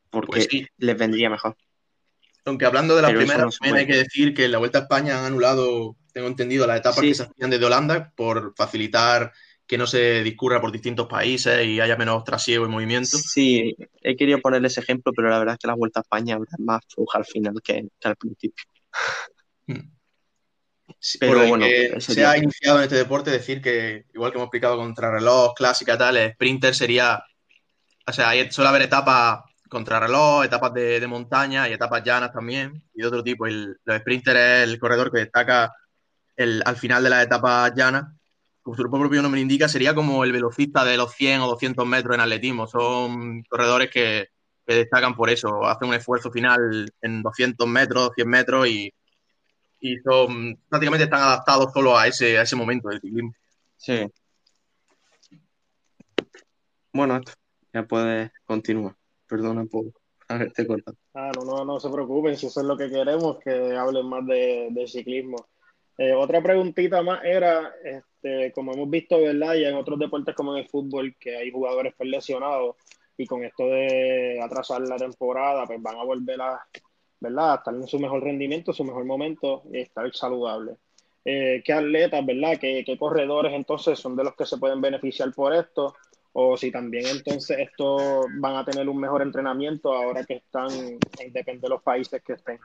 Porque 0.10 0.48
pues 0.50 0.68
les 0.78 0.98
vendría 0.98 1.30
mejor. 1.30 1.56
Aunque 2.46 2.66
hablando 2.66 2.96
de 2.96 3.02
las 3.02 3.12
primeras, 3.12 3.58
también 3.58 3.78
hay 3.78 3.88
que 3.88 3.98
decir 3.98 4.34
que 4.34 4.46
en 4.46 4.52
la 4.52 4.58
Vuelta 4.58 4.80
a 4.80 4.82
España 4.82 5.20
han 5.20 5.26
anulado, 5.26 5.96
tengo 6.12 6.28
entendido, 6.28 6.66
las 6.66 6.80
etapas 6.80 7.02
que 7.02 7.14
se 7.14 7.24
hacían 7.24 7.52
desde 7.52 7.66
Holanda 7.66 8.12
por 8.16 8.54
facilitar 8.56 9.32
que 9.72 9.78
no 9.78 9.88
se 9.88 10.22
discurra 10.22 10.60
por 10.60 10.70
distintos 10.70 11.08
países 11.08 11.66
y 11.66 11.80
haya 11.80 11.96
menos 11.96 12.26
trasiego 12.26 12.66
y 12.66 12.68
movimiento. 12.68 13.18
Sí, 13.18 13.74
he 14.02 14.18
querido 14.18 14.42
ponerle 14.42 14.68
ese 14.68 14.82
ejemplo, 14.82 15.14
pero 15.16 15.30
la 15.30 15.40
verdad 15.40 15.54
es 15.54 15.60
que 15.60 15.68
la 15.68 15.76
Vuelta 15.76 16.02
a 16.02 16.04
España 16.04 16.36
habrá 16.36 16.52
más 16.58 16.82
fluja 16.94 17.20
al 17.20 17.24
final 17.24 17.54
que, 17.64 17.88
al 18.04 18.18
principio. 18.18 18.66
Hmm. 19.68 19.90
pero 21.22 21.48
bueno, 21.48 21.66
se 22.00 22.26
ha 22.26 22.38
iniciado 22.38 22.80
en 22.80 22.84
este 22.84 22.98
deporte 22.98 23.32
decir 23.32 23.62
que, 23.62 24.08
igual 24.14 24.34
que 24.34 24.40
hemos 24.40 24.48
explicado 24.48 24.76
contrarreloj, 24.76 25.54
clásica, 25.54 25.98
tal, 25.98 26.18
el 26.18 26.34
sprinter 26.34 26.76
sería, 26.76 27.24
o 28.06 28.12
sea, 28.12 28.34
suele 28.52 28.68
haber 28.68 28.82
etapas 28.82 29.40
contrarreloj, 29.70 30.44
etapas 30.44 30.74
de, 30.74 31.08
montaña 31.08 31.70
y 31.70 31.72
etapas 31.72 32.04
llanas 32.04 32.34
también, 32.34 32.84
y 32.94 33.04
de 33.04 33.08
otro 33.08 33.24
tipo. 33.24 33.48
El, 33.48 33.78
los 33.86 34.00
sprinter 34.00 34.36
es 34.36 34.68
el 34.68 34.78
corredor 34.78 35.14
que 35.14 35.20
destaca 35.20 35.74
el, 36.36 36.62
al 36.66 36.76
final 36.76 37.06
de 37.06 37.10
las 37.10 37.24
etapas 37.24 37.72
llanas 37.74 38.04
como 38.62 38.76
su 38.76 38.84
propio 38.84 39.22
nombre 39.22 39.42
indica, 39.42 39.68
sería 39.68 39.96
como 39.96 40.24
el 40.24 40.32
velocista 40.32 40.86
de 40.86 40.98
los 40.98 41.14
100 41.14 41.42
o 41.42 41.48
200 41.48 41.86
metros 41.86 42.16
en 42.16 42.22
atletismo. 42.22 42.68
Son 42.68 43.44
corredores 43.44 43.90
que, 43.90 44.28
que 44.66 44.76
destacan 44.76 45.16
por 45.16 45.30
eso. 45.30 45.66
Hacen 45.66 45.90
un 45.90 45.96
esfuerzo 45.96 46.32
final 46.32 46.92
en 47.02 47.24
200 47.24 47.68
metros, 47.68 48.12
100 48.16 48.30
metros 48.30 48.68
y, 48.68 48.94
y 49.80 49.98
son, 49.98 50.58
prácticamente 50.70 51.06
están 51.06 51.22
adaptados 51.22 51.74
solo 51.74 51.98
a 51.98 52.08
ese, 52.08 52.38
a 52.38 52.44
ese 52.44 52.56
momento 52.56 52.90
del 52.90 53.02
ciclismo. 53.02 53.34
Sí. 53.78 54.08
Bueno, 56.94 57.20
ya 57.74 57.84
puedes 57.84 58.32
continuar. 58.46 58.96
Perdona 59.28 59.66
por 59.66 59.86
haberte 60.28 60.68
cortado. 60.68 60.98
Ah, 61.16 61.32
no, 61.36 61.44
no, 61.44 61.66
no 61.66 61.80
se 61.80 61.90
preocupen, 61.90 62.38
si 62.38 62.48
eso 62.48 62.62
es 62.62 62.68
lo 62.68 62.78
que 62.78 62.90
queremos, 62.90 63.40
que 63.40 63.76
hablen 63.76 64.06
más 64.08 64.26
de, 64.28 64.68
de 64.72 64.88
ciclismo. 64.88 65.48
Eh, 65.98 66.14
otra 66.14 66.42
preguntita 66.42 67.02
más 67.02 67.24
era, 67.24 67.74
este, 68.22 68.52
como 68.52 68.74
hemos 68.74 68.90
visto, 68.90 69.20
¿verdad? 69.20 69.56
Y 69.56 69.66
en 69.66 69.76
otros 69.76 69.98
deportes 69.98 70.36
como 70.36 70.56
en 70.56 70.64
el 70.64 70.70
fútbol, 70.70 71.16
que 71.20 71.36
hay 71.36 71.52
jugadores 71.52 71.94
pues, 71.98 72.10
lesionados 72.10 72.76
y 73.18 73.26
con 73.26 73.44
esto 73.44 73.66
de 73.66 74.40
atrasar 74.42 74.82
la 74.82 74.98
temporada, 74.98 75.66
pues 75.66 75.82
van 75.82 75.98
a 75.98 76.04
volver 76.04 76.40
a, 76.42 76.60
¿verdad? 77.20 77.54
A 77.54 77.56
estar 77.56 77.74
en 77.74 77.88
su 77.88 78.00
mejor 78.00 78.24
rendimiento, 78.24 78.74
su 78.74 78.84
mejor 78.84 79.06
momento 79.06 79.64
y 79.72 79.80
estar 79.80 80.12
saludable. 80.14 80.76
Eh, 81.26 81.62
¿Qué 81.66 81.74
atletas, 81.74 82.26
¿verdad? 82.26 82.58
¿Qué, 82.60 82.84
¿Qué 82.86 82.98
corredores 82.98 83.54
entonces 83.54 84.00
son 84.00 84.16
de 84.16 84.24
los 84.24 84.36
que 84.36 84.46
se 84.46 84.58
pueden 84.58 84.82
beneficiar 84.82 85.32
por 85.34 85.54
esto? 85.54 85.96
O 86.34 86.56
si 86.56 86.72
también 86.72 87.06
entonces 87.08 87.58
estos 87.60 88.26
van 88.40 88.56
a 88.56 88.66
tener 88.66 88.88
un 88.88 89.00
mejor 89.00 89.22
entrenamiento 89.22 89.94
ahora 89.94 90.24
que 90.24 90.36
están, 90.36 90.70
depende 91.32 91.62
de 91.62 91.70
los 91.70 91.84
países 91.84 92.22
que 92.24 92.34
estén. 92.34 92.60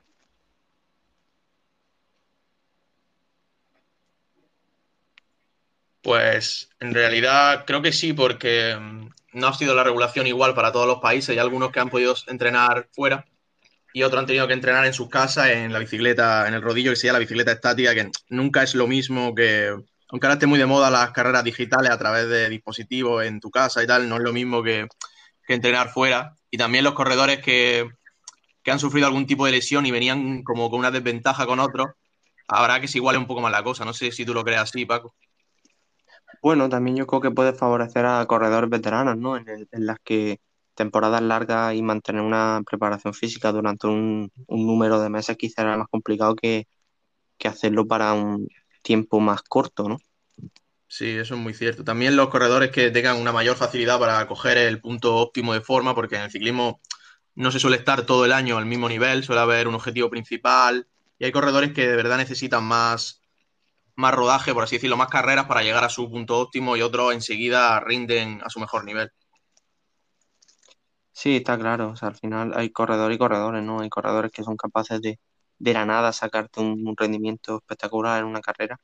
Pues 6.07 6.69
en 6.79 6.95
realidad 6.95 7.65
creo 7.67 7.83
que 7.83 7.93
sí, 7.93 8.13
porque 8.13 8.77
mm, 8.81 9.09
no 9.33 9.49
ha 9.49 9.55
sido 9.55 9.75
la 9.75 9.83
regulación 9.83 10.29
igual 10.29 10.55
para 10.55 10.71
todos 10.71 10.87
los 10.87 11.01
países. 11.01 11.31
Hay 11.31 11.39
algunos 11.39 11.73
que 11.73 11.81
han 11.81 11.91
podido 11.91 12.15
entrenar 12.29 12.89
fuera 12.93 13.27
y 13.93 14.05
otros 14.05 14.21
han 14.21 14.27
tenido 14.27 14.47
que 14.47 14.53
entrenar 14.53 14.87
en 14.87 14.93
sus 14.93 15.09
casas 15.09 15.49
en 15.49 15.73
la 15.73 15.81
bicicleta, 15.81 16.47
en 16.47 16.55
el 16.55 16.63
rodillo 16.63 16.93
que 16.93 16.97
se 16.97 17.09
llama 17.09 17.19
la 17.19 17.25
bicicleta 17.25 17.51
estática, 17.51 17.93
que 17.93 18.09
nunca 18.29 18.63
es 18.63 18.77
lo 18.77 18.87
mismo 18.87 19.35
que, 19.35 19.75
aunque 20.09 20.27
ahora 20.29 20.35
esté 20.35 20.47
muy 20.47 20.61
de 20.61 20.67
moda 20.67 20.93
las 20.93 21.11
carreras 21.11 21.43
digitales 21.43 21.91
a 21.91 21.99
través 21.99 22.29
de 22.29 22.51
dispositivos 22.51 23.25
en 23.25 23.41
tu 23.41 23.51
casa 23.51 23.83
y 23.83 23.89
tal, 23.89 24.09
no 24.09 24.15
es 24.15 24.23
lo 24.23 24.33
mismo 24.33 24.63
que, 24.63 24.87
entrenar 25.49 25.89
fuera. 25.89 26.37
Y 26.53 26.57
también 26.57 26.85
los 26.85 26.95
corredores 26.95 27.41
que, 27.41 27.89
que 28.63 28.71
han 28.71 28.79
sufrido 28.79 29.09
algún 29.09 29.27
tipo 29.27 29.45
de 29.45 29.51
lesión 29.51 29.85
y 29.87 29.91
venían 29.91 30.45
como 30.45 30.71
con 30.71 30.79
una 30.79 30.93
desventaja 30.93 31.47
con 31.47 31.59
otros, 31.59 31.89
habrá 32.47 32.81
que 32.81 32.87
se 32.87 32.99
iguale 32.99 33.19
un 33.19 33.27
poco 33.27 33.41
más 33.41 33.51
la 33.51 33.65
cosa. 33.65 33.85
No 33.85 33.93
sé 33.93 34.13
si 34.13 34.25
tú 34.25 34.35
lo 34.35 34.45
crees 34.45 34.61
así, 34.61 34.87
Paco. 34.87 35.17
Bueno, 36.43 36.69
también 36.69 36.97
yo 36.97 37.07
creo 37.07 37.21
que 37.21 37.31
puede 37.31 37.53
favorecer 37.53 38.07
a 38.07 38.25
corredores 38.27 38.71
veteranos, 38.71 39.17
¿no? 39.17 39.37
En, 39.37 39.47
las 39.73 39.99
que 40.05 40.41
temporadas 40.75 41.23
largas 41.23 41.75
y 41.75 41.83
mantener 41.83 42.23
una 42.23 42.63
preparación 42.65 43.15
física 43.15 43.53
durante 43.53 43.87
un, 43.87 44.31
número 44.49 45.01
de 45.01 45.09
meses 45.09 45.37
quizá 45.37 45.63
era 45.63 45.77
más 45.77 45.89
complicado 45.89 46.35
que, 46.35 46.67
hacerlo 47.45 47.87
para 47.87 48.13
un 48.13 48.49
tiempo 48.83 49.21
más 49.21 49.41
corto, 49.43 49.89
¿no? 49.89 49.99
Sí, 50.89 51.11
eso 51.11 51.35
es 51.35 51.41
muy 51.41 51.55
cierto. 51.55 51.85
También 51.85 52.17
los 52.17 52.29
corredores 52.29 52.73
que 52.73 52.91
tengan 52.91 53.19
una 53.21 53.33
mayor 53.33 53.57
facilidad 53.57 54.01
para 54.01 54.27
coger 54.27 54.59
el 54.59 54.81
punto 54.81 55.17
óptimo 55.17 55.55
de 55.55 55.61
forma, 55.61 55.95
porque 55.95 56.17
en 56.17 56.23
el 56.23 56.31
ciclismo 56.31 56.81
no 57.37 57.53
se 57.53 57.61
suele 57.61 57.77
estar 57.77 58.05
todo 58.05 58.25
el 58.25 58.33
año 58.33 58.59
al 58.59 58.67
mismo 58.67 58.89
nivel, 58.89 59.23
suele 59.23 59.43
haber 59.43 59.69
un 59.69 59.75
objetivo 59.75 60.11
principal 60.11 60.89
y 61.19 61.25
hay 61.25 61.33
corredores 61.33 61.73
que 61.73 61.87
de 61.87 61.97
verdad 61.97 62.17
necesitan 62.17 62.65
más, 62.65 63.23
más 63.97 64.15
rodaje, 64.15 64.55
por 64.55 64.65
así 64.65 64.77
decirlo, 64.77 64.97
más 64.97 65.09
carreras 65.09 65.47
para 65.47 65.63
llegar 65.63 65.85
a 65.85 65.89
su 65.89 66.11
punto 66.11 66.39
óptimo 66.39 66.77
y 66.77 66.83
otros 66.83 67.15
enseguida 67.15 67.81
rinden 67.81 68.41
a 68.45 68.51
su 68.51 68.61
mejor 68.61 68.85
nivel. 68.85 69.11
Sí, 71.13 71.37
está 71.37 71.59
claro. 71.59 71.91
O 71.91 71.97
sea, 71.97 72.09
al 72.09 72.17
final 72.17 72.53
hay 72.55 72.71
corredores 72.71 73.17
y 73.17 73.19
corredores, 73.19 73.63
¿no? 73.63 73.81
Hay 73.81 73.89
corredores 73.89 74.31
que 74.33 74.45
son 74.45 74.57
capaces 74.57 75.01
de, 75.01 75.19
de 75.59 75.73
la 75.73 75.87
nada 75.87 76.13
sacarte 76.13 76.61
un, 76.61 76.95
rendimiento 76.97 77.57
espectacular 77.59 78.21
en 78.21 78.27
una 78.27 78.41
carrera. 78.41 78.79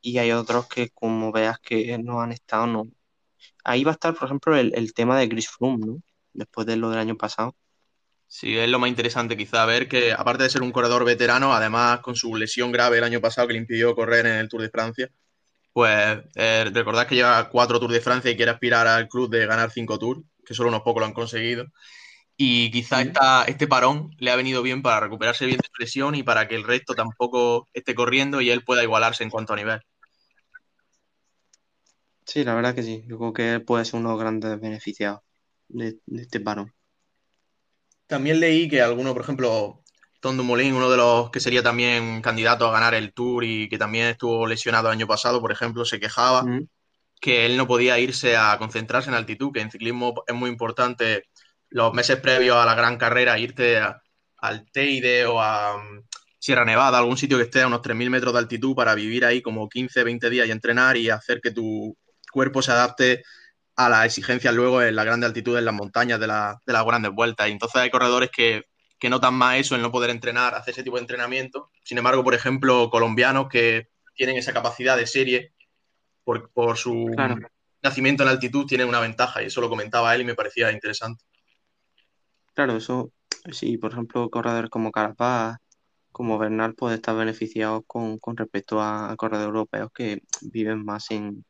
Y 0.00 0.18
hay 0.18 0.32
otros 0.32 0.66
que, 0.68 0.90
como 0.90 1.32
veas 1.32 1.58
que 1.60 1.98
no 1.98 2.20
han 2.20 2.32
estado, 2.32 2.66
no. 2.66 2.84
Ahí 3.64 3.84
va 3.84 3.92
a 3.92 3.94
estar, 3.94 4.14
por 4.14 4.26
ejemplo, 4.26 4.56
el, 4.56 4.94
tema 4.94 5.18
de 5.18 5.28
Chris 5.28 5.50
Froome, 5.50 5.86
¿no? 5.86 6.02
Después 6.32 6.66
de 6.66 6.76
lo 6.76 6.90
del 6.90 7.00
año 7.00 7.16
pasado 7.16 7.56
Sí, 8.30 8.58
es 8.58 8.68
lo 8.68 8.78
más 8.78 8.90
interesante 8.90 9.36
quizá 9.38 9.64
ver 9.64 9.88
que 9.88 10.12
aparte 10.12 10.42
de 10.42 10.50
ser 10.50 10.62
un 10.62 10.70
corredor 10.70 11.04
veterano, 11.04 11.54
además 11.54 12.00
con 12.00 12.14
su 12.14 12.36
lesión 12.36 12.70
grave 12.70 12.98
el 12.98 13.04
año 13.04 13.20
pasado 13.22 13.46
que 13.48 13.54
le 13.54 13.60
impidió 13.60 13.94
correr 13.94 14.26
en 14.26 14.34
el 14.34 14.48
Tour 14.48 14.62
de 14.62 14.70
Francia, 14.70 15.10
pues 15.72 16.18
eh, 16.34 16.70
recordad 16.72 17.06
que 17.06 17.14
lleva 17.14 17.48
cuatro 17.48 17.80
Tours 17.80 17.94
de 17.94 18.00
Francia 18.00 18.30
y 18.30 18.36
quiere 18.36 18.50
aspirar 18.50 18.86
al 18.86 19.08
club 19.08 19.30
de 19.30 19.46
ganar 19.46 19.70
cinco 19.70 19.98
Tours, 19.98 20.22
que 20.44 20.54
solo 20.54 20.68
unos 20.68 20.82
pocos 20.82 21.00
lo 21.00 21.06
han 21.06 21.14
conseguido. 21.14 21.66
Y 22.36 22.70
quizá 22.70 23.02
este 23.46 23.66
parón 23.66 24.10
le 24.18 24.30
ha 24.30 24.36
venido 24.36 24.62
bien 24.62 24.82
para 24.82 25.00
recuperarse 25.00 25.46
bien 25.46 25.60
de 25.60 25.66
su 25.66 25.80
lesión 25.80 26.14
y 26.14 26.22
para 26.22 26.48
que 26.48 26.54
el 26.54 26.64
resto 26.64 26.94
tampoco 26.94 27.66
esté 27.72 27.94
corriendo 27.94 28.40
y 28.40 28.50
él 28.50 28.62
pueda 28.62 28.82
igualarse 28.82 29.24
en 29.24 29.30
cuanto 29.30 29.54
a 29.54 29.56
nivel. 29.56 29.80
Sí, 32.26 32.44
la 32.44 32.54
verdad 32.54 32.74
que 32.74 32.82
sí. 32.82 33.04
Yo 33.08 33.18
creo 33.18 33.32
que 33.32 33.54
él 33.54 33.64
puede 33.64 33.84
ser 33.84 34.00
uno 34.00 34.10
de 34.10 34.14
los 34.14 34.20
grandes 34.20 34.60
beneficiados 34.60 35.20
de 35.68 35.98
este 36.16 36.40
parón. 36.40 36.74
También 38.08 38.40
leí 38.40 38.68
que 38.68 38.82
alguno, 38.82 39.12
por 39.12 39.22
ejemplo, 39.22 39.84
Tom 40.20 40.36
Dumoulin, 40.36 40.74
uno 40.74 40.90
de 40.90 40.96
los 40.96 41.30
que 41.30 41.40
sería 41.40 41.62
también 41.62 42.22
candidato 42.22 42.66
a 42.66 42.72
ganar 42.72 42.94
el 42.94 43.12
Tour 43.12 43.44
y 43.44 43.68
que 43.68 43.78
también 43.78 44.06
estuvo 44.08 44.46
lesionado 44.46 44.88
el 44.88 44.94
año 44.94 45.06
pasado, 45.06 45.40
por 45.40 45.52
ejemplo, 45.52 45.84
se 45.84 46.00
quejaba 46.00 46.44
que 47.20 47.46
él 47.46 47.56
no 47.56 47.66
podía 47.66 47.98
irse 47.98 48.36
a 48.36 48.56
concentrarse 48.58 49.10
en 49.10 49.14
altitud, 49.14 49.52
que 49.52 49.60
en 49.60 49.70
ciclismo 49.70 50.24
es 50.26 50.34
muy 50.34 50.50
importante 50.50 51.24
los 51.68 51.92
meses 51.92 52.18
previos 52.18 52.56
a 52.56 52.64
la 52.64 52.74
gran 52.74 52.96
carrera 52.96 53.38
irte 53.38 53.80
al 54.38 54.70
Teide 54.72 55.26
o 55.26 55.40
a 55.42 55.76
mm, 55.76 56.04
Sierra 56.38 56.64
Nevada, 56.64 56.98
algún 56.98 57.18
sitio 57.18 57.36
que 57.36 57.44
esté 57.44 57.62
a 57.62 57.66
unos 57.66 57.82
3.000 57.82 58.08
metros 58.10 58.32
de 58.32 58.38
altitud 58.38 58.74
para 58.74 58.94
vivir 58.94 59.24
ahí 59.24 59.42
como 59.42 59.68
15, 59.68 60.02
20 60.02 60.30
días 60.30 60.48
y 60.48 60.50
entrenar 60.50 60.96
y 60.96 61.10
hacer 61.10 61.40
que 61.40 61.50
tu 61.50 61.96
cuerpo 62.32 62.62
se 62.62 62.72
adapte 62.72 63.22
a 63.78 63.88
las 63.88 64.06
exigencias 64.06 64.52
luego 64.52 64.82
en 64.82 64.96
la 64.96 65.04
grande 65.04 65.24
altitud 65.24 65.56
en 65.56 65.64
las 65.64 65.72
montañas 65.72 66.18
de, 66.18 66.26
la, 66.26 66.60
de 66.66 66.72
las 66.72 66.84
grandes 66.84 67.12
vueltas. 67.12 67.48
Y 67.48 67.52
entonces 67.52 67.80
hay 67.80 67.90
corredores 67.90 68.28
que, 68.28 68.64
que, 68.98 69.08
notan 69.08 69.34
más 69.34 69.56
eso, 69.56 69.76
el 69.76 69.82
no 69.82 69.92
poder 69.92 70.10
entrenar, 70.10 70.56
hacer 70.56 70.72
ese 70.72 70.82
tipo 70.82 70.96
de 70.96 71.02
entrenamiento. 71.02 71.70
Sin 71.84 71.96
embargo, 71.96 72.24
por 72.24 72.34
ejemplo, 72.34 72.90
colombianos 72.90 73.46
que 73.48 73.88
tienen 74.16 74.36
esa 74.36 74.52
capacidad 74.52 74.96
de 74.96 75.06
serie 75.06 75.52
por, 76.24 76.50
por 76.50 76.76
su 76.76 77.14
nacimiento 77.80 78.24
en 78.24 78.30
altitud 78.30 78.66
tienen 78.66 78.88
una 78.88 78.98
ventaja 78.98 79.44
y 79.44 79.46
eso 79.46 79.60
lo 79.60 79.68
comentaba 79.68 80.12
él 80.12 80.22
y 80.22 80.24
me 80.24 80.34
parecía 80.34 80.72
interesante. 80.72 81.24
Claro, 82.54 82.76
eso 82.76 83.12
sí, 83.52 83.78
por 83.78 83.92
ejemplo, 83.92 84.28
corredores 84.28 84.70
como 84.70 84.90
Carapaz, 84.90 85.58
como 86.10 86.36
Bernal, 86.36 86.74
puede 86.74 86.96
estar 86.96 87.14
beneficiados 87.14 87.84
con, 87.86 88.18
con 88.18 88.36
respecto 88.36 88.82
a 88.82 89.14
corredores 89.16 89.46
europeos 89.46 89.90
que 89.94 90.22
viven 90.40 90.84
más 90.84 91.12
en, 91.12 91.44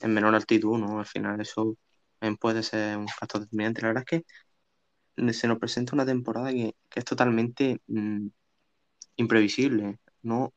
en 0.00 0.14
menor 0.14 0.34
altitud, 0.34 0.78
¿no? 0.78 0.98
Al 0.98 1.06
final 1.06 1.40
eso 1.40 1.76
puede 2.38 2.62
ser 2.62 2.96
un 2.96 3.08
factor 3.08 3.40
determinante. 3.42 3.82
La 3.82 3.88
verdad 3.88 4.04
es 4.06 4.22
que 5.16 5.32
se 5.32 5.48
nos 5.48 5.58
presenta 5.58 5.94
una 5.94 6.06
temporada 6.06 6.50
que, 6.50 6.74
es 6.94 7.04
totalmente 7.04 7.80
mm, 7.86 8.26
imprevisible. 9.16 9.98
No, 10.22 10.52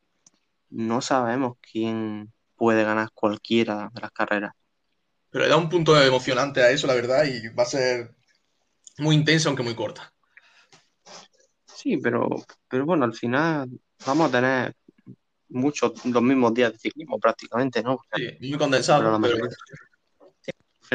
no 0.69 1.01
sabemos 1.01 1.58
quién 1.62 2.32
puede 2.56 2.84
ganar 2.84 3.10
cualquiera 3.13 3.89
de 3.93 4.01
las 4.01 4.12
carreras. 4.12 4.53
Pero 5.29 5.45
le 5.45 5.49
da 5.49 5.58
un 5.58 5.69
punto 5.69 5.99
emocionante 6.01 6.62
a 6.62 6.69
eso, 6.69 6.88
la 6.88 6.93
verdad, 6.93 7.25
y 7.25 7.47
va 7.49 7.63
a 7.63 7.67
ser 7.67 8.15
muy 8.99 9.15
intensa, 9.15 9.49
aunque 9.49 9.63
muy 9.63 9.75
corta. 9.75 10.13
Sí, 11.65 11.97
pero, 11.97 12.29
pero 12.69 12.86
bueno, 12.86 13.03
al 13.03 13.13
final 13.13 13.69
vamos 14.06 14.29
a 14.29 14.32
tener 14.32 14.75
muchos, 15.53 16.05
los 16.05 16.21
mismos 16.21 16.53
días 16.53 16.73
de 16.73 16.79
ciclismo 16.79 17.19
prácticamente, 17.19 17.81
¿no? 17.81 17.99
sí, 18.15 18.49
muy 18.49 18.57
condensado. 18.57 19.19
Pero 19.21 19.35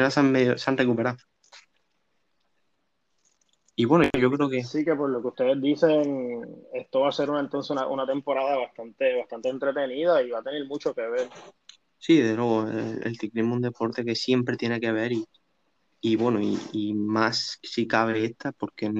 al 0.05 0.11
final 0.11 0.59
se 0.59 0.69
han, 0.69 0.77
recuperado. 0.77 1.17
Y 3.75 3.85
bueno, 3.85 4.09
yo 4.17 4.29
creo 4.31 4.49
que... 4.49 4.63
Sí, 4.63 4.83
que 4.83 4.95
por 4.95 5.09
lo 5.09 5.21
que 5.21 5.27
ustedes 5.29 5.61
dicen, 5.61 6.43
esto 6.73 7.01
va 7.01 7.09
a 7.09 7.13
ser 7.13 7.29
una, 7.29 7.39
entonces 7.39 7.75
una, 7.89 8.05
temporada 8.05 8.57
bastante, 8.57 9.17
bastante 9.17 9.49
entretenida 9.49 10.21
y 10.21 10.29
va 10.29 10.39
a 10.39 10.43
tener 10.43 10.65
mucho 10.65 10.93
que 10.93 11.01
ver. 11.01 11.29
Sí, 11.97 12.17
de 12.17 12.35
nuevo, 12.35 12.67
el, 12.67 13.17
ciclismo 13.17 13.51
es 13.51 13.55
un 13.57 13.61
deporte 13.61 14.05
que 14.05 14.15
siempre 14.15 14.57
tiene 14.57 14.79
que 14.79 14.91
ver 14.91 15.13
y, 15.13 15.25
y 16.01 16.15
bueno, 16.17 16.41
y, 16.41 16.57
y, 16.71 16.93
más 16.93 17.59
si 17.61 17.87
cabe 17.87 18.25
esta, 18.25 18.51
porque 18.51 18.91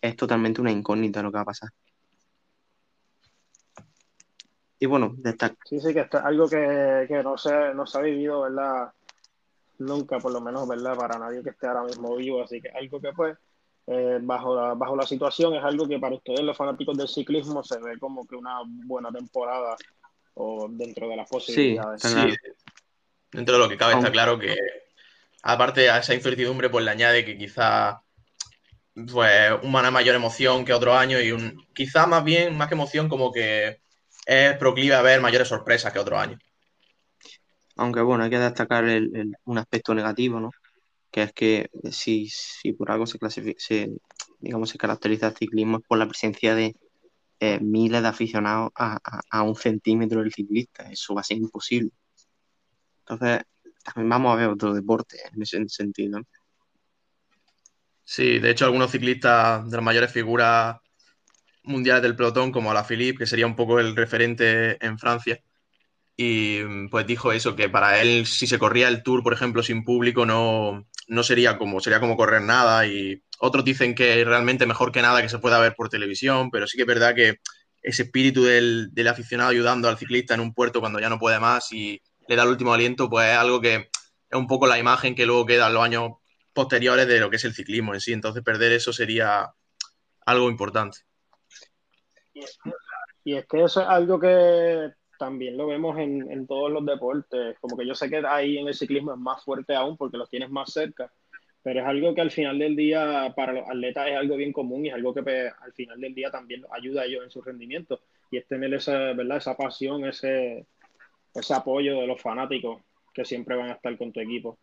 es 0.00 0.16
totalmente 0.16 0.60
una 0.60 0.72
incógnita 0.72 1.22
lo 1.22 1.30
que 1.30 1.36
va 1.36 1.42
a 1.42 1.46
pasar. 1.46 1.70
Y 4.78 4.86
bueno, 4.86 5.14
destaca. 5.16 5.56
Sí, 5.64 5.80
sí, 5.80 5.92
que 5.92 6.00
es 6.00 6.14
algo 6.14 6.48
que, 6.48 7.20
no, 7.24 7.36
se, 7.36 7.74
no 7.74 7.86
se 7.86 7.98
ha 7.98 8.02
vivido, 8.02 8.42
¿verdad? 8.42 8.92
Nunca, 9.78 10.18
por 10.18 10.32
lo 10.32 10.40
menos, 10.40 10.68
¿verdad? 10.68 10.96
Para 10.96 11.18
nadie 11.18 11.42
que 11.42 11.50
esté 11.50 11.66
ahora 11.66 11.84
mismo 11.84 12.16
vivo. 12.16 12.42
Así 12.42 12.60
que 12.60 12.68
algo 12.68 13.00
que, 13.00 13.12
pues, 13.12 13.36
eh, 13.86 14.18
bajo, 14.20 14.54
la, 14.54 14.74
bajo 14.74 14.94
la 14.94 15.06
situación, 15.06 15.54
es 15.54 15.64
algo 15.64 15.88
que 15.88 15.98
para 15.98 16.14
ustedes, 16.14 16.40
los 16.40 16.56
fanáticos 16.56 16.96
del 16.96 17.08
ciclismo, 17.08 17.62
se 17.64 17.78
ve 17.80 17.98
como 17.98 18.26
que 18.26 18.36
una 18.36 18.60
buena 18.64 19.10
temporada 19.10 19.76
o 20.34 20.68
dentro 20.70 21.08
de 21.08 21.16
las 21.16 21.28
posibilidades. 21.28 22.02
Sí, 22.02 22.34
Dentro 23.32 23.56
de 23.56 23.60
lo 23.60 23.68
que 23.68 23.76
cabe, 23.76 23.94
está 23.94 24.10
claro 24.10 24.38
que 24.38 24.56
aparte 25.42 25.90
a 25.90 25.98
esa 25.98 26.14
incertidumbre, 26.14 26.70
pues 26.70 26.84
le 26.84 26.90
añade 26.90 27.24
que 27.24 27.36
quizá 27.36 28.02
pues 28.94 29.52
una 29.62 29.90
mayor 29.90 30.16
emoción 30.16 30.64
que 30.64 30.72
otro 30.72 30.94
año 30.94 31.20
y 31.20 31.32
un 31.32 31.66
quizá 31.74 32.06
más 32.06 32.24
bien, 32.24 32.56
más 32.56 32.68
que 32.68 32.74
emoción, 32.74 33.08
como 33.08 33.30
que 33.30 33.80
es 34.28 34.58
proclive 34.58 34.94
a 34.94 35.00
ver 35.00 35.22
mayores 35.22 35.48
sorpresas 35.48 35.90
que 35.90 35.98
otro 35.98 36.18
año. 36.18 36.38
Aunque 37.76 38.02
bueno, 38.02 38.24
hay 38.24 38.30
que 38.30 38.38
destacar 38.38 38.84
un 38.84 39.58
aspecto 39.58 39.94
negativo, 39.94 40.38
¿no? 40.38 40.50
Que 41.10 41.22
es 41.22 41.32
que 41.32 41.70
si, 41.90 42.28
si 42.28 42.74
por 42.74 42.90
algo 42.90 43.06
se 43.06 43.18
clasifica, 43.18 43.58
digamos, 44.38 44.68
se 44.68 44.76
caracteriza 44.76 45.28
el 45.28 45.36
ciclismo 45.36 45.78
es 45.78 45.84
por 45.86 45.96
la 45.96 46.06
presencia 46.06 46.54
de 46.54 46.76
eh, 47.40 47.58
miles 47.60 48.02
de 48.02 48.08
aficionados 48.08 48.70
a, 48.74 49.42
un 49.42 49.56
centímetro 49.56 50.20
del 50.20 50.32
ciclista. 50.32 50.90
Eso 50.90 51.14
va 51.14 51.22
a 51.22 51.24
ser 51.24 51.38
imposible. 51.38 51.90
Entonces, 52.98 53.46
también 53.82 54.10
vamos 54.10 54.34
a 54.34 54.36
ver 54.36 54.48
otro 54.48 54.74
deporte 54.74 55.16
en 55.32 55.40
ese 55.40 55.66
sentido. 55.68 56.20
Sí, 58.04 58.40
de 58.40 58.50
hecho, 58.50 58.66
algunos 58.66 58.90
ciclistas 58.90 59.70
de 59.70 59.76
las 59.76 59.84
mayores 59.84 60.12
figuras 60.12 60.76
mundiales 61.68 62.02
del 62.02 62.16
pelotón, 62.16 62.52
como 62.52 62.72
la 62.74 62.84
Philippe, 62.84 63.18
que 63.18 63.26
sería 63.26 63.46
un 63.46 63.56
poco 63.56 63.80
el 63.80 63.96
referente 63.96 64.84
en 64.84 64.98
Francia, 64.98 65.40
y 66.16 66.88
pues 66.90 67.06
dijo 67.06 67.32
eso, 67.32 67.54
que 67.54 67.68
para 67.68 68.02
él 68.02 68.26
si 68.26 68.48
se 68.48 68.58
corría 68.58 68.88
el 68.88 69.04
tour, 69.04 69.22
por 69.22 69.32
ejemplo, 69.32 69.62
sin 69.62 69.84
público, 69.84 70.26
no, 70.26 70.84
no 71.06 71.22
sería 71.22 71.56
como, 71.58 71.80
sería 71.80 72.00
como 72.00 72.16
correr 72.16 72.42
nada. 72.42 72.86
Y 72.88 73.22
otros 73.38 73.64
dicen 73.64 73.94
que 73.94 74.24
realmente 74.24 74.66
mejor 74.66 74.90
que 74.90 75.00
nada 75.00 75.22
que 75.22 75.28
se 75.28 75.38
pueda 75.38 75.60
ver 75.60 75.74
por 75.76 75.88
televisión, 75.88 76.50
pero 76.50 76.66
sí 76.66 76.76
que 76.76 76.82
es 76.82 76.88
verdad 76.88 77.14
que 77.14 77.36
ese 77.82 78.02
espíritu 78.02 78.42
del, 78.42 78.88
del 78.92 79.08
aficionado 79.08 79.50
ayudando 79.50 79.88
al 79.88 79.96
ciclista 79.96 80.34
en 80.34 80.40
un 80.40 80.52
puerto 80.54 80.80
cuando 80.80 80.98
ya 80.98 81.08
no 81.08 81.20
puede 81.20 81.38
más 81.38 81.72
y 81.72 82.02
le 82.26 82.36
da 82.36 82.42
el 82.42 82.50
último 82.50 82.74
aliento, 82.74 83.08
pues 83.08 83.28
es 83.30 83.36
algo 83.36 83.60
que 83.60 83.76
es 84.30 84.38
un 84.38 84.48
poco 84.48 84.66
la 84.66 84.78
imagen 84.78 85.14
que 85.14 85.24
luego 85.24 85.46
queda 85.46 85.68
en 85.68 85.74
los 85.74 85.84
años 85.84 86.10
posteriores 86.52 87.06
de 87.06 87.20
lo 87.20 87.30
que 87.30 87.36
es 87.36 87.44
el 87.44 87.54
ciclismo 87.54 87.94
en 87.94 88.00
sí. 88.00 88.12
Entonces, 88.12 88.42
perder 88.42 88.72
eso 88.72 88.92
sería 88.92 89.54
algo 90.26 90.50
importante. 90.50 90.98
Y 93.24 93.34
es 93.34 93.46
que 93.46 93.62
eso 93.62 93.82
es 93.82 93.88
algo 93.88 94.18
que 94.18 94.90
también 95.18 95.56
lo 95.56 95.66
vemos 95.66 95.98
en, 95.98 96.46
todos 96.46 96.70
los 96.70 96.84
deportes. 96.86 97.58
Como 97.60 97.76
que 97.76 97.86
yo 97.86 97.94
sé 97.94 98.08
que 98.08 98.22
ahí 98.26 98.58
en 98.58 98.68
el 98.68 98.74
ciclismo 98.74 99.12
es 99.12 99.18
más 99.18 99.44
fuerte 99.44 99.74
aún 99.74 99.96
porque 99.96 100.16
los 100.16 100.30
tienes 100.30 100.50
más 100.50 100.72
cerca, 100.72 101.12
pero 101.62 101.80
es 101.80 101.86
algo 101.86 102.14
que 102.14 102.20
al 102.20 102.30
final 102.30 102.58
del 102.58 102.76
día 102.76 103.32
para 103.36 103.52
los 103.52 103.68
atletas 103.68 104.08
es 104.08 104.16
algo 104.16 104.36
bien 104.36 104.52
común 104.52 104.86
y 104.86 104.88
es 104.88 104.94
algo 104.94 105.12
que 105.12 105.22
pues, 105.22 105.52
al 105.60 105.72
final 105.72 106.00
del 106.00 106.14
día 106.14 106.30
también 106.30 106.64
ayuda 106.70 107.02
a 107.02 107.04
ellos 107.04 107.24
en 107.24 107.30
su 107.30 107.42
rendimiento. 107.42 108.00
Y 108.30 108.38
es 108.38 108.46
tener 108.46 108.72
esa, 108.72 109.12
¿verdad? 109.12 109.38
esa 109.38 109.56
pasión, 109.56 110.04
ese, 110.04 110.66
ese 111.34 111.54
apoyo 111.54 112.00
de 112.00 112.06
los 112.06 112.20
fanáticos 112.20 112.82
que 113.12 113.24
siempre 113.24 113.56
van 113.56 113.70
a 113.70 113.74
estar 113.74 113.96
con 113.98 114.12
tu 114.12 114.20
equipo. 114.20 114.58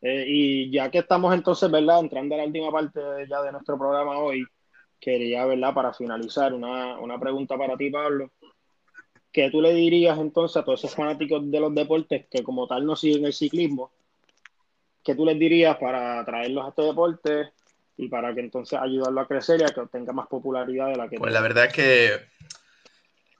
Eh, 0.00 0.24
y 0.26 0.70
ya 0.70 0.90
que 0.90 0.98
estamos 0.98 1.32
entonces, 1.32 1.70
¿verdad? 1.70 2.00
Entrando 2.00 2.34
a 2.34 2.38
la 2.38 2.44
última 2.44 2.72
parte 2.72 3.00
ya 3.28 3.40
de 3.42 3.52
nuestro 3.52 3.78
programa 3.78 4.18
hoy, 4.18 4.44
quería, 5.02 5.44
¿verdad? 5.44 5.74
Para 5.74 5.92
finalizar, 5.92 6.54
una, 6.54 6.98
una 6.98 7.18
pregunta 7.18 7.58
para 7.58 7.76
ti, 7.76 7.90
Pablo. 7.90 8.30
¿Qué 9.32 9.50
tú 9.50 9.60
le 9.60 9.74
dirías 9.74 10.18
entonces 10.18 10.56
a 10.58 10.64
todos 10.64 10.80
esos 10.80 10.94
fanáticos 10.94 11.50
de 11.50 11.58
los 11.60 11.74
deportes 11.74 12.26
que 12.30 12.42
como 12.42 12.66
tal 12.68 12.86
no 12.86 12.94
siguen 12.94 13.24
el 13.24 13.32
ciclismo? 13.32 13.90
¿Qué 15.02 15.14
tú 15.14 15.26
les 15.26 15.38
dirías 15.38 15.76
para 15.78 16.24
traerlos 16.24 16.64
a 16.64 16.68
este 16.68 16.82
deporte 16.82 17.50
y 17.96 18.08
para 18.08 18.32
que 18.32 18.40
entonces 18.40 18.78
ayudarlo 18.80 19.20
a 19.20 19.26
crecer 19.26 19.60
y 19.60 19.64
a 19.64 19.68
que 19.68 19.80
tenga 19.90 20.12
más 20.12 20.28
popularidad 20.28 20.88
de 20.88 20.96
la 20.96 21.08
que 21.08 21.18
Pues 21.18 21.32
la 21.32 21.40
verdad 21.40 21.66
es 21.66 21.72
que 21.72 22.20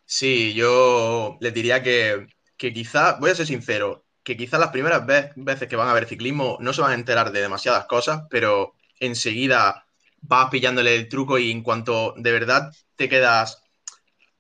sí, 0.05 0.55
yo 0.55 1.39
les 1.41 1.55
diría 1.55 1.83
que, 1.83 2.27
que 2.57 2.73
quizá, 2.73 3.19
voy 3.21 3.31
a 3.31 3.35
ser 3.35 3.47
sincero, 3.47 4.05
que 4.25 4.37
quizás 4.37 4.59
las 4.59 4.71
primeras 4.71 5.07
veces 5.07 5.69
que 5.69 5.77
van 5.77 5.89
a 5.89 5.95
ver 5.95 6.07
ciclismo 6.07 6.57
no 6.61 6.73
se 6.73 6.81
van 6.81 6.93
a 6.93 6.95
enterar 6.95 7.31
de 7.31 7.41
demasiadas 7.41 7.87
cosas, 7.87 8.23
pero 8.31 8.75
enseguida 8.99 9.87
vas 10.23 10.51
pillándole 10.51 10.97
el 10.97 11.09
truco 11.09 11.39
y 11.39 11.51
en 11.51 11.63
cuanto 11.63 12.15
de 12.17 12.33
verdad 12.33 12.73
te 12.97 13.09
quedas 13.09 13.63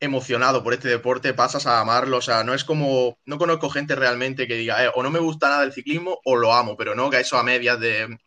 emocionado 0.01 0.65
por 0.65 0.75
este 0.75 0.89
deporte, 0.89 1.35
pasas 1.35 1.67
a 1.67 1.81
amarlo. 1.81 2.19
O 2.19 2.23
sea, 2.23 2.43
no 2.43 2.55
es 2.55 2.65
como, 2.65 3.19
no 3.25 3.39
conozco 3.39 3.71
gente 3.71 3.95
realmente 3.95 4.49
que 4.49 4.57
diga, 4.57 4.85
eh, 4.85 4.91
o 4.95 5.03
no 5.03 5.11
me 5.11 5.21
gusta 5.21 5.49
nada 5.49 5.65
el 5.65 5.73
ciclismo 5.73 6.21
o 6.25 6.37
lo 6.37 6.53
amo, 6.53 6.77
pero 6.77 6.95
no 6.95 7.11
que 7.11 7.21
eso 7.21 7.39
a 7.39 7.45
medias 7.45 7.79
de, 7.79 8.19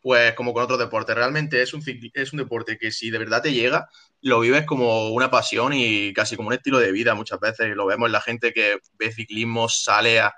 pues 0.00 0.34
como 0.34 0.52
con 0.52 0.64
otros 0.64 0.78
deportes. 0.78 1.16
Realmente 1.16 1.62
es 1.62 1.72
un, 1.72 1.82
es 2.14 2.32
un 2.32 2.38
deporte 2.38 2.76
que 2.76 2.92
si 2.92 3.10
de 3.10 3.18
verdad 3.18 3.42
te 3.42 3.52
llega, 3.52 3.88
lo 4.20 4.40
vives 4.40 4.66
como 4.66 5.08
una 5.10 5.30
pasión 5.30 5.72
y 5.74 6.12
casi 6.12 6.36
como 6.36 6.48
un 6.48 6.54
estilo 6.54 6.78
de 6.78 6.92
vida 6.92 7.14
muchas 7.14 7.40
veces. 7.40 7.74
Lo 7.76 7.86
vemos 7.86 8.08
en 8.08 8.12
la 8.12 8.20
gente 8.20 8.52
que 8.52 8.78
ve 8.98 9.12
ciclismo, 9.12 9.68
sale 9.68 10.20
a 10.20 10.34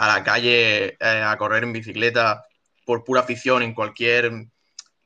a 0.00 0.06
la 0.08 0.24
calle 0.24 0.96
eh, 0.98 1.22
a 1.22 1.36
correr 1.36 1.62
en 1.62 1.74
bicicleta 1.74 2.42
por 2.86 3.04
pura 3.04 3.20
afición 3.20 3.62
en 3.62 3.74
cualquier 3.74 4.32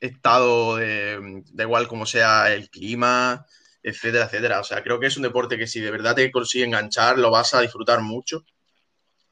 estado, 0.07 0.77
de, 0.77 1.43
da 1.53 1.65
igual 1.65 1.89
como 1.89 2.07
sea 2.07 2.53
el 2.53 2.71
clima, 2.71 3.47
etcétera, 3.83 4.25
etcétera. 4.27 4.61
O 4.61 4.65
sea, 4.65 4.83
creo 4.83 5.01
que 5.01 5.07
es 5.07 5.17
un 5.17 5.23
deporte 5.23 5.59
que 5.59 5.67
si 5.67 5.81
de 5.81 5.91
verdad 5.91 6.15
te 6.15 6.31
consigue 6.31 6.65
enganchar, 6.65 7.19
lo 7.19 7.31
vas 7.31 7.55
a 7.55 7.61
disfrutar 7.61 8.01
mucho 8.01 8.45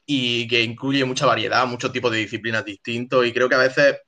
y 0.07 0.49
que 0.49 0.63
incluye 0.63 1.05
mucha 1.05 1.27
variedad, 1.27 1.67
muchos 1.67 1.93
tipos 1.93 2.11
de 2.13 2.19
disciplinas 2.19 2.65
distintos 2.65 3.27
y 3.27 3.33
creo 3.33 3.49
que 3.49 3.55
a 3.55 3.59
veces, 3.59 3.99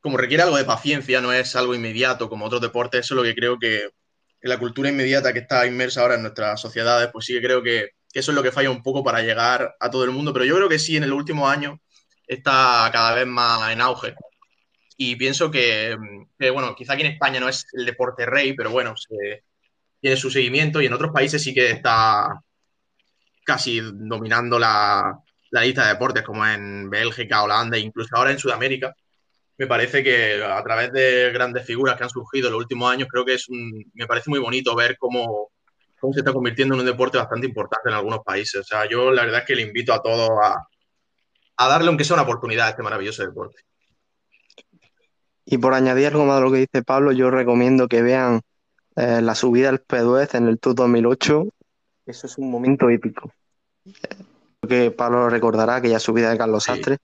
como 0.00 0.16
requiere 0.16 0.42
algo 0.44 0.56
de 0.56 0.64
paciencia, 0.64 1.20
no 1.20 1.32
es 1.32 1.56
algo 1.56 1.74
inmediato 1.74 2.28
como 2.28 2.46
otros 2.46 2.60
deportes, 2.62 3.00
eso 3.00 3.14
es 3.14 3.16
lo 3.16 3.22
que 3.24 3.34
creo 3.34 3.58
que 3.58 3.84
en 3.84 4.50
la 4.50 4.58
cultura 4.58 4.88
inmediata 4.90 5.32
que 5.32 5.40
está 5.40 5.66
inmersa 5.66 6.02
ahora 6.02 6.14
en 6.16 6.22
nuestras 6.22 6.60
sociedades, 6.60 7.10
pues 7.12 7.26
sí 7.26 7.34
que 7.34 7.42
creo 7.42 7.62
que 7.62 7.90
que 8.14 8.20
eso 8.20 8.30
es 8.30 8.36
lo 8.36 8.44
que 8.44 8.52
falla 8.52 8.70
un 8.70 8.82
poco 8.82 9.02
para 9.02 9.22
llegar 9.22 9.74
a 9.80 9.90
todo 9.90 10.04
el 10.04 10.12
mundo, 10.12 10.32
pero 10.32 10.44
yo 10.44 10.54
creo 10.54 10.68
que 10.68 10.78
sí, 10.78 10.96
en 10.96 11.02
el 11.02 11.12
último 11.12 11.48
año 11.48 11.80
está 12.28 12.88
cada 12.92 13.12
vez 13.12 13.26
más 13.26 13.72
en 13.72 13.80
auge. 13.80 14.14
Y 14.96 15.16
pienso 15.16 15.50
que, 15.50 15.96
bueno, 16.52 16.74
quizá 16.76 16.92
aquí 16.94 17.02
en 17.02 17.12
España 17.12 17.40
no 17.40 17.48
es 17.48 17.66
el 17.72 17.84
deporte 17.84 18.26
rey, 18.26 18.54
pero 18.54 18.70
bueno, 18.70 18.94
tiene 20.00 20.16
su 20.16 20.30
seguimiento 20.30 20.80
y 20.80 20.86
en 20.86 20.92
otros 20.92 21.12
países 21.12 21.42
sí 21.42 21.52
que 21.52 21.70
está 21.70 22.40
casi 23.44 23.80
dominando 23.80 24.58
la, 24.58 25.18
la 25.50 25.62
lista 25.62 25.84
de 25.84 25.92
deportes, 25.92 26.24
como 26.24 26.46
en 26.46 26.90
Bélgica, 26.90 27.42
Holanda 27.42 27.76
e 27.76 27.80
incluso 27.80 28.16
ahora 28.16 28.32
en 28.32 28.38
Sudamérica. 28.38 28.94
Me 29.56 29.68
parece 29.68 30.02
que 30.02 30.42
a 30.42 30.62
través 30.64 30.92
de 30.92 31.30
grandes 31.32 31.64
figuras 31.64 31.96
que 31.96 32.02
han 32.02 32.10
surgido 32.10 32.48
en 32.48 32.54
los 32.54 32.62
últimos 32.62 32.90
años, 32.90 33.08
creo 33.08 33.24
que 33.24 33.34
es 33.34 33.48
un, 33.48 33.84
me 33.94 34.06
parece 34.06 34.30
muy 34.30 34.40
bonito 34.40 34.74
ver 34.74 34.96
cómo, 34.98 35.52
se 36.12 36.20
está 36.20 36.32
convirtiendo 36.32 36.74
en 36.74 36.80
un 36.80 36.86
deporte 36.86 37.18
bastante 37.18 37.46
importante 37.46 37.88
en 37.88 37.94
algunos 37.94 38.20
países. 38.24 38.60
O 38.60 38.64
sea, 38.64 38.88
yo 38.88 39.12
la 39.12 39.24
verdad 39.24 39.40
es 39.40 39.46
que 39.46 39.54
le 39.54 39.62
invito 39.62 39.94
a 39.94 40.02
todos 40.02 40.30
a, 40.42 41.68
darle 41.68 41.88
aunque 41.88 42.04
sea 42.04 42.14
una 42.14 42.24
oportunidad 42.24 42.66
a 42.66 42.70
este 42.70 42.82
maravilloso 42.82 43.24
deporte. 43.24 43.62
Y 45.44 45.58
por 45.58 45.74
añadir 45.74 46.06
algo 46.06 46.24
más 46.24 46.36
de 46.36 46.42
lo 46.42 46.52
que 46.52 46.58
dice 46.58 46.82
Pablo, 46.82 47.12
yo 47.12 47.30
recomiendo 47.30 47.88
que 47.88 48.02
vean 48.02 48.40
eh, 48.96 49.20
la 49.22 49.34
subida 49.34 49.70
del 49.70 49.84
P2 49.84 50.34
en 50.34 50.48
el 50.48 50.58
Tour 50.58 50.74
2008. 50.74 51.48
Eso 52.06 52.26
es 52.26 52.38
un 52.38 52.50
momento 52.50 52.88
épico. 52.88 53.32
Creo 53.84 54.68
que 54.68 54.90
Pablo 54.90 55.28
recordará 55.28 55.76
aquella 55.76 55.98
subida 55.98 56.30
de 56.30 56.38
Carlos 56.38 56.64
Sastre 56.64 56.98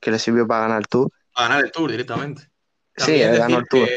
que 0.00 0.10
le 0.10 0.18
sirvió 0.18 0.46
para 0.46 0.62
ganar 0.62 0.78
el 0.78 0.88
Tour. 0.88 1.10
Para 1.34 1.48
ganar 1.48 1.64
el 1.64 1.72
Tour 1.72 1.90
directamente. 1.90 2.48
sí, 2.96 3.18
ganó 3.18 3.58
el 3.58 3.68
Tour 3.68 3.88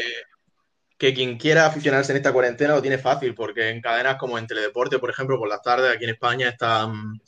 que 1.00 1.14
quien 1.14 1.38
quiera 1.38 1.64
aficionarse 1.64 2.12
en 2.12 2.18
esta 2.18 2.30
cuarentena 2.30 2.74
lo 2.74 2.82
tiene 2.82 2.98
fácil, 2.98 3.34
porque 3.34 3.70
en 3.70 3.80
cadenas 3.80 4.16
como 4.16 4.36
en 4.36 4.46
Teledeporte, 4.46 4.98
por 4.98 5.08
ejemplo, 5.08 5.38
por 5.38 5.48
las 5.48 5.62
tardes 5.62 5.90
aquí 5.90 6.04
en 6.04 6.10
España 6.10 6.50
están 6.50 7.18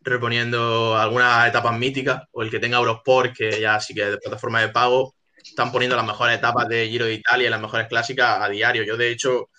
reponiendo 0.00 0.96
algunas 0.96 1.46
etapas 1.46 1.78
míticas, 1.78 2.24
o 2.32 2.42
el 2.42 2.50
que 2.50 2.58
tenga 2.58 2.78
Eurosport, 2.78 3.32
que 3.32 3.60
ya 3.60 3.78
sí 3.78 3.94
que 3.94 4.04
de 4.04 4.18
plataforma 4.18 4.60
de 4.60 4.70
pago, 4.70 5.14
están 5.50 5.72
poniendo 5.72 5.96
las 5.96 6.06
mejores 6.06 6.38
etapas 6.38 6.68
de 6.68 6.88
Giro 6.88 7.04
de 7.04 7.14
Italia 7.14 7.46
y 7.48 7.50
las 7.50 7.60
mejores 7.60 7.88
clásicas 7.88 8.40
a 8.40 8.48
diario. 8.48 8.82
Yo, 8.84 8.96
de 8.96 9.10
hecho, 9.10 9.50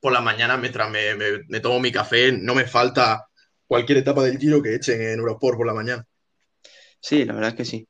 por 0.00 0.12
las 0.12 0.22
mañanas, 0.22 0.58
mientras 0.58 0.90
me, 0.90 1.60
tomo 1.60 1.80
mi 1.80 1.92
café, 1.92 2.32
no 2.32 2.54
me 2.54 2.66
falta 2.66 3.26
cualquier 3.66 3.98
etapa 3.98 4.22
del 4.22 4.38
Giro 4.38 4.62
que 4.62 4.74
echen 4.74 5.00
en 5.00 5.18
Eurosport 5.18 5.56
por 5.56 5.66
la 5.66 5.74
mañana. 5.74 6.06
Sí, 7.00 7.24
la 7.24 7.34
verdad 7.34 7.50
es 7.50 7.56
que 7.56 7.64
sí. 7.64 7.88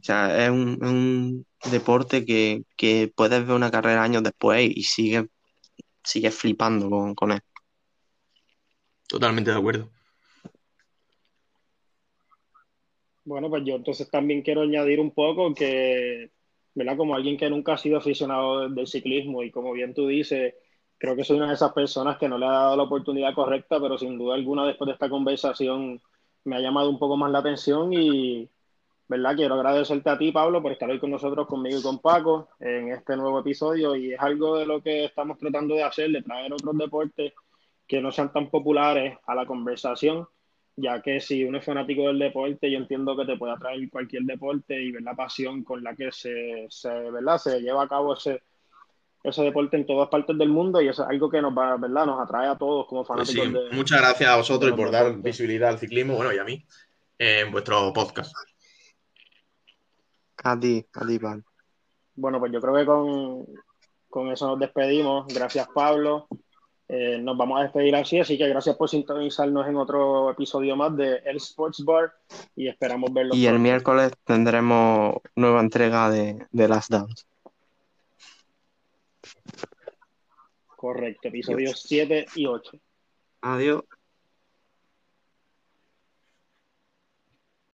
O 0.00 0.04
sea, 0.04 0.44
es 0.44 0.50
un, 0.50 1.46
deporte 1.70 2.24
que, 2.24 3.12
puedes 3.14 3.46
ver 3.46 3.56
una 3.56 3.70
carrera 3.70 4.02
años 4.02 4.22
después 4.22 4.70
y 4.74 4.82
sigues 4.82 5.24
sigue 6.02 6.30
flipando 6.30 7.14
con, 7.14 7.32
él. 7.32 7.40
Totalmente 9.08 9.50
de 9.50 9.56
acuerdo. 9.56 9.90
Bueno, 13.24 13.48
pues 13.48 13.64
yo 13.64 13.76
entonces 13.76 14.10
también 14.10 14.42
quiero 14.42 14.60
añadir 14.62 15.00
un 15.00 15.10
poco 15.10 15.54
que, 15.54 16.30
¿verdad? 16.74 16.96
Como 16.96 17.14
alguien 17.14 17.36
que 17.36 17.50
nunca 17.50 17.74
ha 17.74 17.78
sido 17.78 17.98
aficionado 17.98 18.68
del 18.68 18.86
ciclismo 18.86 19.42
y 19.42 19.50
como 19.50 19.72
bien 19.72 19.94
tú 19.94 20.06
dices, 20.08 20.54
creo 20.98 21.16
que 21.16 21.24
soy 21.24 21.36
una 21.36 21.48
de 21.48 21.54
esas 21.54 21.72
personas 21.72 22.18
que 22.18 22.28
no 22.28 22.38
le 22.38 22.46
ha 22.46 22.50
dado 22.50 22.76
la 22.76 22.82
oportunidad 22.84 23.34
correcta, 23.34 23.80
pero 23.80 23.98
sin 23.98 24.18
duda 24.18 24.34
alguna 24.34 24.66
después 24.66 24.86
de 24.86 24.94
esta 24.94 25.08
conversación 25.08 26.00
me 26.44 26.56
ha 26.56 26.60
llamado 26.60 26.90
un 26.90 26.98
poco 26.98 27.16
más 27.16 27.30
la 27.30 27.38
atención 27.38 27.92
y, 27.92 28.48
¿verdad? 29.08 29.36
Quiero 29.36 29.54
agradecerte 29.54 30.10
a 30.10 30.18
ti, 30.18 30.32
Pablo, 30.32 30.62
por 30.62 30.72
estar 30.72 30.90
hoy 30.90 30.98
con 30.98 31.10
nosotros, 31.10 31.46
conmigo 31.46 31.78
y 31.78 31.82
con 31.82 32.00
Paco, 32.00 32.48
en 32.60 32.90
este 32.90 33.16
nuevo 33.16 33.40
episodio. 33.40 33.96
Y 33.96 34.12
es 34.12 34.20
algo 34.20 34.58
de 34.58 34.66
lo 34.66 34.82
que 34.82 35.06
estamos 35.06 35.38
tratando 35.38 35.74
de 35.74 35.82
hacer, 35.82 36.10
de 36.10 36.22
traer 36.22 36.52
otros 36.52 36.76
deportes 36.76 37.32
que 37.86 38.00
no 38.00 38.10
sean 38.12 38.32
tan 38.32 38.50
populares 38.50 39.18
a 39.26 39.34
la 39.34 39.46
conversación. 39.46 40.26
Ya 40.76 41.00
que 41.00 41.20
si 41.20 41.44
uno 41.44 41.58
es 41.58 41.64
fanático 41.64 42.08
del 42.08 42.18
deporte, 42.18 42.70
yo 42.70 42.78
entiendo 42.78 43.16
que 43.16 43.24
te 43.24 43.36
puede 43.36 43.52
atraer 43.52 43.88
cualquier 43.90 44.24
deporte 44.24 44.80
y 44.80 44.90
ver 44.90 45.02
la 45.02 45.14
pasión 45.14 45.62
con 45.62 45.82
la 45.82 45.94
que 45.94 46.10
se, 46.10 46.66
se, 46.68 46.88
¿verdad? 46.88 47.38
se 47.38 47.60
lleva 47.60 47.84
a 47.84 47.88
cabo 47.88 48.14
ese, 48.14 48.42
ese 49.22 49.42
deporte 49.42 49.76
en 49.76 49.86
todas 49.86 50.08
partes 50.08 50.36
del 50.36 50.48
mundo 50.48 50.80
y 50.80 50.88
es 50.88 50.98
algo 50.98 51.30
que 51.30 51.40
nos 51.40 51.56
va, 51.56 51.76
¿verdad? 51.76 52.06
Nos 52.06 52.20
atrae 52.20 52.48
a 52.48 52.56
todos 52.56 52.86
como 52.86 53.04
Pues 53.04 53.28
fanáticos 53.28 53.46
sí, 53.46 53.52
de... 53.52 53.76
muchas 53.76 54.00
gracias 54.00 54.30
a 54.30 54.36
vosotros 54.36 54.72
y 54.72 54.76
por 54.76 54.90
dar 54.90 55.16
visibilidad 55.16 55.70
al 55.70 55.78
ciclismo, 55.78 56.16
bueno, 56.16 56.32
y 56.32 56.38
a 56.38 56.44
mí, 56.44 56.64
en 57.18 57.52
vuestro 57.52 57.92
podcast. 57.92 58.34
A 60.42 60.58
ti, 60.58 60.84
a 60.92 61.06
ti, 61.06 61.18
Pablo. 61.18 61.44
Bueno, 62.16 62.38
pues 62.38 62.52
yo 62.52 62.60
creo 62.60 62.74
que 62.74 62.84
con, 62.84 63.46
con 64.08 64.30
eso 64.30 64.46
nos 64.48 64.58
despedimos. 64.58 65.26
Gracias, 65.32 65.66
Pablo. 65.74 66.28
Eh, 66.88 67.18
nos 67.18 67.36
vamos 67.36 67.58
a 67.58 67.62
despedir 67.62 67.96
así, 67.96 68.18
así 68.18 68.36
que 68.36 68.46
gracias 68.48 68.76
por 68.76 68.90
sintonizarnos 68.90 69.66
en 69.66 69.76
otro 69.76 70.30
episodio 70.30 70.76
más 70.76 70.94
de 70.96 71.16
El 71.24 71.36
Sports 71.36 71.82
Bar 71.84 72.12
y 72.54 72.68
esperamos 72.68 73.12
verlos 73.12 73.36
Y 73.36 73.46
el 73.46 73.58
miércoles 73.58 74.12
tendremos 74.24 75.16
nueva 75.34 75.60
entrega 75.60 76.10
de, 76.10 76.46
de 76.50 76.68
Last 76.68 76.90
Dance. 76.90 77.24
Correcto, 80.76 81.28
episodios 81.28 81.82
7 81.86 82.26
y 82.34 82.46
8. 82.46 82.78
Adiós. 83.40 83.84